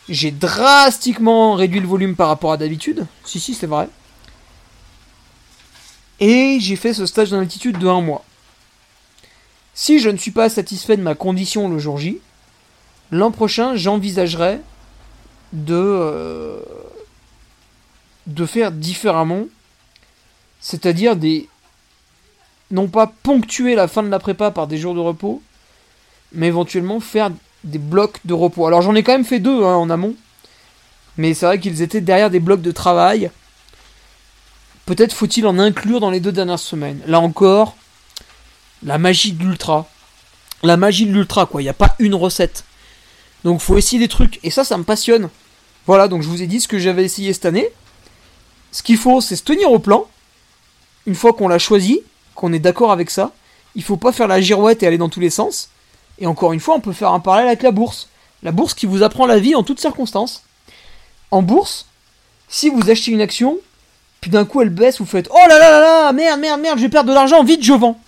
[0.09, 3.07] j'ai drastiquement réduit le volume par rapport à d'habitude.
[3.23, 3.89] Si, si, c'est vrai.
[6.19, 8.23] Et j'ai fait ce stage dans l'altitude de un mois.
[9.75, 12.19] Si je ne suis pas satisfait de ma condition le jour J,
[13.11, 14.59] l'an prochain, j'envisagerai
[15.53, 16.59] de, euh,
[18.25, 19.43] de faire différemment.
[20.61, 21.47] C'est-à-dire des.
[22.71, 25.43] Non pas ponctuer la fin de la prépa par des jours de repos,
[26.31, 27.29] mais éventuellement faire
[27.63, 28.65] des blocs de repos.
[28.65, 30.15] Alors j'en ai quand même fait deux hein, en amont,
[31.17, 33.29] mais c'est vrai qu'ils étaient derrière des blocs de travail
[34.85, 37.01] Peut-être faut-il en inclure dans les deux dernières semaines.
[37.07, 37.75] Là encore,
[38.85, 39.87] la magie de l'ultra.
[40.63, 41.61] La magie de l'ultra, quoi.
[41.61, 42.63] Il n'y a pas une recette.
[43.43, 44.39] Donc faut essayer des trucs.
[44.43, 45.29] Et ça, ça me passionne.
[45.87, 47.69] Voilà, donc je vous ai dit ce que j'avais essayé cette année.
[48.71, 50.05] Ce qu'il faut, c'est se tenir au plan.
[51.05, 52.01] Une fois qu'on l'a choisi,
[52.35, 53.31] qu'on est d'accord avec ça,
[53.75, 55.69] il faut pas faire la girouette et aller dans tous les sens.
[56.19, 58.09] Et encore une fois, on peut faire un parallèle avec la bourse.
[58.43, 60.43] La bourse qui vous apprend la vie en toutes circonstances.
[61.31, 61.87] En bourse,
[62.47, 63.57] si vous achetez une action,
[64.21, 66.77] puis d'un coup elle baisse, vous faites Oh là là là là, merde, merde, merde,
[66.77, 67.99] je vais perdre de l'argent, vite, je vends.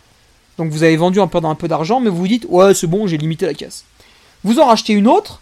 [0.58, 2.88] Donc vous avez vendu en perdant un peu d'argent, mais vous vous dites Ouais, c'est
[2.88, 3.84] bon, j'ai limité la casse.
[4.44, 5.42] Vous en rachetez une autre,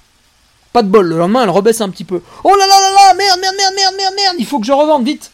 [0.74, 2.22] pas de bol, le lendemain elle rebaisse un petit peu.
[2.43, 4.74] Oh là là là là, merde, merde, merde, merde, merde, merde, il faut que je
[4.74, 5.32] revende, vite.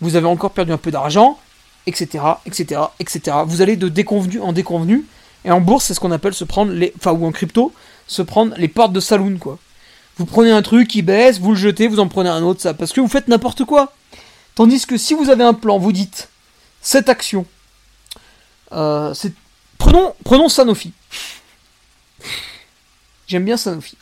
[0.00, 1.38] Vous avez encore perdu un peu d'argent,
[1.86, 3.38] etc., etc., etc.
[3.46, 5.04] Vous allez de déconvenu en déconvenu,
[5.44, 6.92] et en bourse, c'est ce qu'on appelle se prendre les.
[6.98, 7.72] Enfin, ou en crypto,
[8.06, 9.58] se prendre les portes de saloon, quoi.
[10.18, 12.74] Vous prenez un truc qui baisse, vous le jetez, vous en prenez un autre, ça,
[12.74, 13.92] parce que vous faites n'importe quoi.
[14.54, 16.30] Tandis que si vous avez un plan, vous dites
[16.80, 17.44] cette action,
[18.72, 19.14] euh,
[19.78, 20.92] prenons prenons Sanofi.
[23.26, 23.96] J'aime bien Sanofi.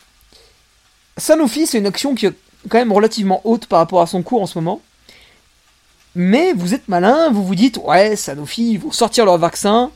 [1.17, 2.35] Sanofi, c'est une action qui est
[2.69, 4.81] quand même relativement haute par rapport à son cours en ce moment.
[6.15, 9.91] Mais vous êtes malin, vous vous dites ouais, Sanofi, ils vont sortir leur vaccin.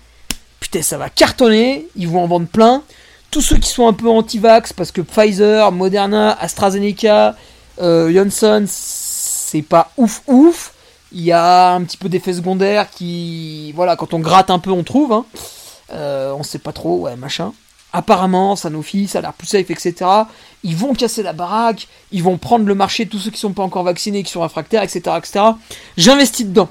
[0.60, 2.82] Putain, ça va cartonner, ils vont en vendre plein
[3.30, 7.36] tous ceux qui sont un peu anti-vax, parce que Pfizer, Moderna, AstraZeneca,
[7.80, 10.74] euh, Johnson, c'est pas ouf ouf.
[11.12, 14.70] Il y a un petit peu d'effets secondaires qui, voilà, quand on gratte un peu,
[14.70, 15.12] on trouve.
[15.12, 15.24] Hein.
[15.92, 17.52] Euh, on sait pas trop, ouais, machin.
[17.92, 19.94] Apparemment, Sanofi, ça a l'air plus safe, etc.
[20.62, 23.62] Ils vont casser la baraque, ils vont prendre le marché tous ceux qui sont pas
[23.62, 25.44] encore vaccinés, qui sont réfractaires, etc., etc.
[25.96, 26.68] J'investis dedans.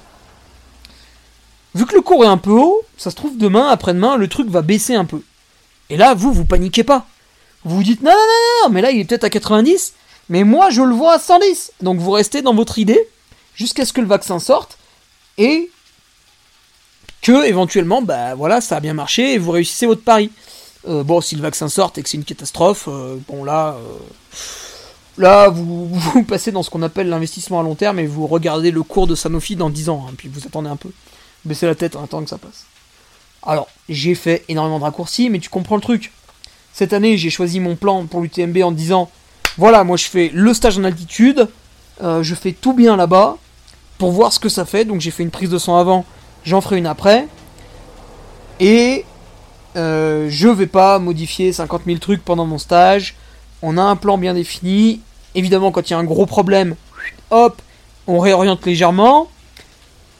[1.74, 4.50] Vu que le cours est un peu haut, ça se trouve demain, après-demain, le truc
[4.50, 5.24] va baisser un peu.
[5.90, 7.08] Et là, vous, vous paniquez pas.
[7.64, 9.94] Vous vous dites, non, non, non, non, mais là, il est peut-être à 90,
[10.30, 11.74] mais moi, je le vois à 110.
[11.82, 13.08] Donc, vous restez dans votre idée
[13.58, 14.78] jusqu'à ce que le vaccin sorte
[15.38, 15.70] et
[17.22, 20.32] que, éventuellement, bah voilà, ça a bien marché et vous réussissez votre pari.
[20.88, 23.98] Euh, bon, si le vaccin sort et que c'est une catastrophe, euh, bon, là, euh,
[25.18, 28.84] là, vous, passez dans ce qu'on appelle l'investissement à long terme et vous regardez le
[28.84, 30.90] cours de Sanofi dans 10 ans, hein, puis vous attendez un peu.
[31.44, 32.66] Baissez la tête en attendant que ça passe.
[33.44, 36.12] Alors, j'ai fait énormément de raccourcis, mais tu comprends le truc.
[36.74, 39.10] Cette année, j'ai choisi mon plan pour l'UTMB en disant
[39.58, 41.48] voilà, moi je fais le stage en altitude,
[42.02, 43.38] je fais tout bien là-bas
[43.98, 44.86] pour voir ce que ça fait.
[44.86, 46.06] Donc j'ai fait une prise de sang avant,
[46.44, 47.28] j'en ferai une après.
[48.60, 49.06] Et
[49.76, 53.16] euh, je vais pas modifier 50 000 trucs pendant mon stage.
[53.62, 55.02] On a un plan bien défini.
[55.36, 56.76] Évidemment, quand il y a un gros problème,
[57.30, 57.62] hop,
[58.08, 59.30] on réoriente légèrement.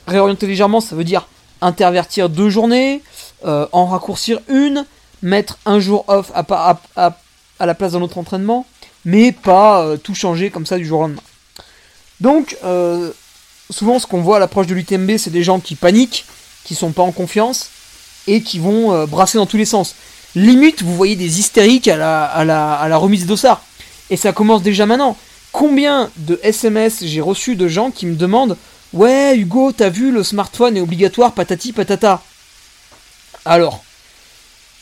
[0.08, 1.28] Réorienter légèrement, ça veut dire
[1.62, 3.02] intervertir deux journées,
[3.46, 4.86] euh, en raccourcir une,
[5.22, 7.16] mettre un jour off à,
[7.60, 8.66] la place d'un autre entraînement,
[9.06, 11.22] mais pas euh, tout changer comme ça du jour au lendemain.
[12.20, 13.12] Donc, euh,
[13.70, 16.26] souvent ce qu'on voit à l'approche de l'UTMB, c'est des gens qui paniquent,
[16.64, 17.70] qui sont pas en confiance,
[18.28, 19.96] et qui vont euh, brasser dans tous les sens.
[20.36, 23.62] Limite, vous voyez des hystériques à la, à la, à remise d'Ossard.
[24.10, 25.18] Et ça commence déjà maintenant.
[25.52, 28.58] Combien de SMS j'ai reçu de gens qui me demandent
[28.94, 32.22] Ouais, Hugo, t'as vu, le smartphone est obligatoire, patati patata.
[33.44, 33.84] Alors,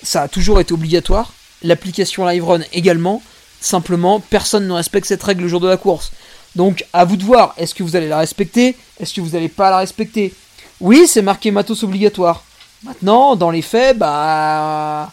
[0.04, 1.34] ça a toujours été obligatoire.
[1.64, 3.22] L'application LiveRun également.
[3.62, 6.12] Simplement, personne ne respecte cette règle le jour de la course.
[6.56, 8.76] Donc, à vous de voir, est-ce que vous allez la respecter?
[9.00, 10.34] Est-ce que vous n'allez pas la respecter?
[10.80, 12.44] Oui, c'est marqué matos obligatoire.
[12.84, 15.12] Maintenant, dans les faits, bah.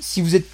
[0.00, 0.46] Si vous êtes.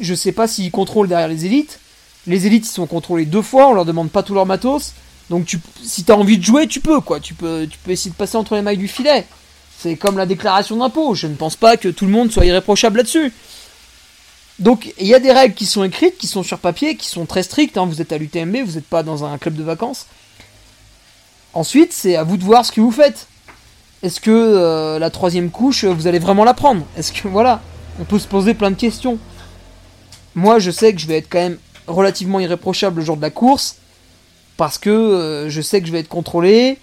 [0.00, 1.80] Je sais pas s'ils contrôlent derrière les élites.
[2.26, 4.92] Les élites, ils sont contrôlés deux fois, on leur demande pas tout leur matos.
[5.30, 7.20] Donc tu, si t'as envie de jouer, tu peux quoi.
[7.20, 9.26] Tu peux, tu peux essayer de passer entre les mailles du filet.
[9.78, 11.14] C'est comme la déclaration d'impôt.
[11.14, 13.32] Je ne pense pas que tout le monde soit irréprochable là-dessus.
[14.58, 17.26] Donc il y a des règles qui sont écrites, qui sont sur papier, qui sont
[17.26, 17.78] très strictes.
[17.78, 17.86] Hein.
[17.86, 20.06] Vous êtes à l'UTMB, vous n'êtes pas dans un club de vacances.
[21.54, 23.26] Ensuite, c'est à vous de voir ce que vous faites.
[24.02, 26.84] Est-ce que euh, la troisième couche, vous allez vraiment la prendre?
[26.96, 27.60] Est-ce que voilà,
[28.00, 29.18] on peut se poser plein de questions.
[30.34, 33.30] Moi, je sais que je vais être quand même relativement irréprochable le jour de la
[33.30, 33.76] course
[34.58, 36.78] parce que euh, je sais que je vais être contrôlé,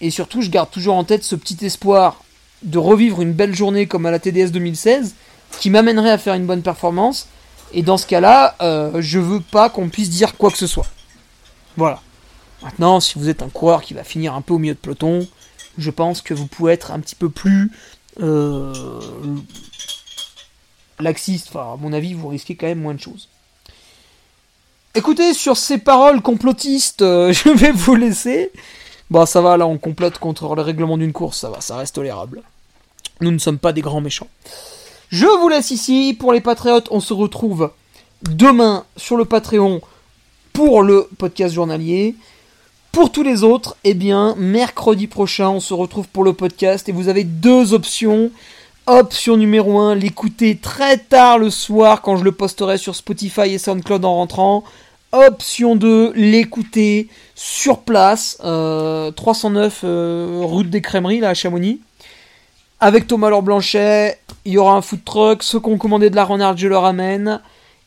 [0.00, 2.22] et surtout je garde toujours en tête ce petit espoir
[2.62, 5.14] de revivre une belle journée comme à la TDS 2016,
[5.60, 7.28] qui m'amènerait à faire une bonne performance,
[7.72, 10.86] et dans ce cas-là, euh, je veux pas qu'on puisse dire quoi que ce soit.
[11.76, 12.00] Voilà.
[12.62, 15.26] Maintenant, si vous êtes un coureur qui va finir un peu au milieu de peloton,
[15.76, 17.70] je pense que vous pouvez être un petit peu plus
[18.20, 19.00] euh,
[20.98, 21.48] laxiste.
[21.50, 23.28] Enfin, à mon avis, vous risquez quand même moins de choses.
[24.94, 28.50] Écoutez, sur ces paroles complotistes, euh, je vais vous laisser.
[29.10, 31.94] Bon, ça va, là, on complote contre le règlement d'une course, ça va, ça reste
[31.94, 32.42] tolérable.
[33.20, 34.28] Nous ne sommes pas des grands méchants.
[35.10, 36.14] Je vous laisse ici.
[36.18, 37.70] Pour les patriotes, on se retrouve
[38.30, 39.80] demain sur le Patreon
[40.52, 42.14] pour le podcast journalier.
[42.92, 46.92] Pour tous les autres, eh bien, mercredi prochain, on se retrouve pour le podcast et
[46.92, 48.30] vous avez deux options.
[48.86, 53.58] Option numéro 1, l'écouter très tard le soir quand je le posterai sur Spotify et
[53.58, 54.64] SoundCloud en rentrant.
[55.12, 61.80] Option 2, l'écouter sur place, euh, 309 euh, route des Crèmeries, là à Chamonix.
[62.80, 66.14] Avec Thomas Laure Blanchet, il y aura un food truck, ceux qui ont commandé de
[66.14, 67.40] la renarde, je leur amène.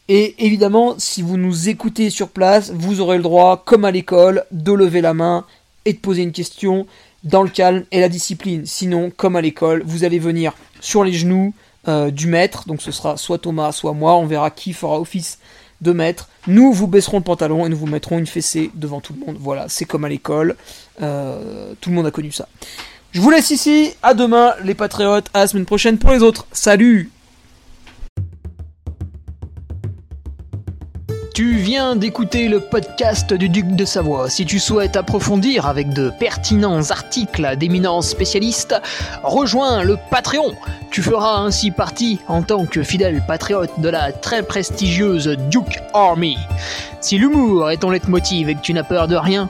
[0.10, 4.44] Et évidemment, si vous nous écoutez sur place, vous aurez le droit, comme à l'école,
[4.52, 5.46] de lever la main
[5.86, 6.88] et de poser une question
[7.24, 8.66] dans le calme et la discipline.
[8.66, 11.54] Sinon, comme à l'école, vous allez venir sur les genoux
[11.88, 15.40] euh, du maître, donc ce sera soit Thomas, soit moi, on verra qui fera office
[15.80, 16.28] de maître.
[16.48, 19.38] Nous vous baisserons le pantalon et nous vous mettrons une fessée devant tout le monde.
[19.40, 20.58] Voilà, c'est comme à l'école,
[21.02, 22.50] euh, tout le monde a connu ça.
[23.14, 26.48] Je vous laisse ici, à demain les patriotes, à la semaine prochaine pour les autres.
[26.54, 27.12] Salut
[31.34, 34.30] Tu viens d'écouter le podcast du Duc de Savoie.
[34.30, 38.76] Si tu souhaites approfondir avec de pertinents articles d'éminents spécialistes,
[39.24, 40.56] rejoins le Patreon.
[40.90, 46.38] Tu feras ainsi partie, en tant que fidèle patriote, de la très prestigieuse Duke Army.
[47.02, 49.50] Si l'humour est ton leitmotiv et que tu n'as peur de rien,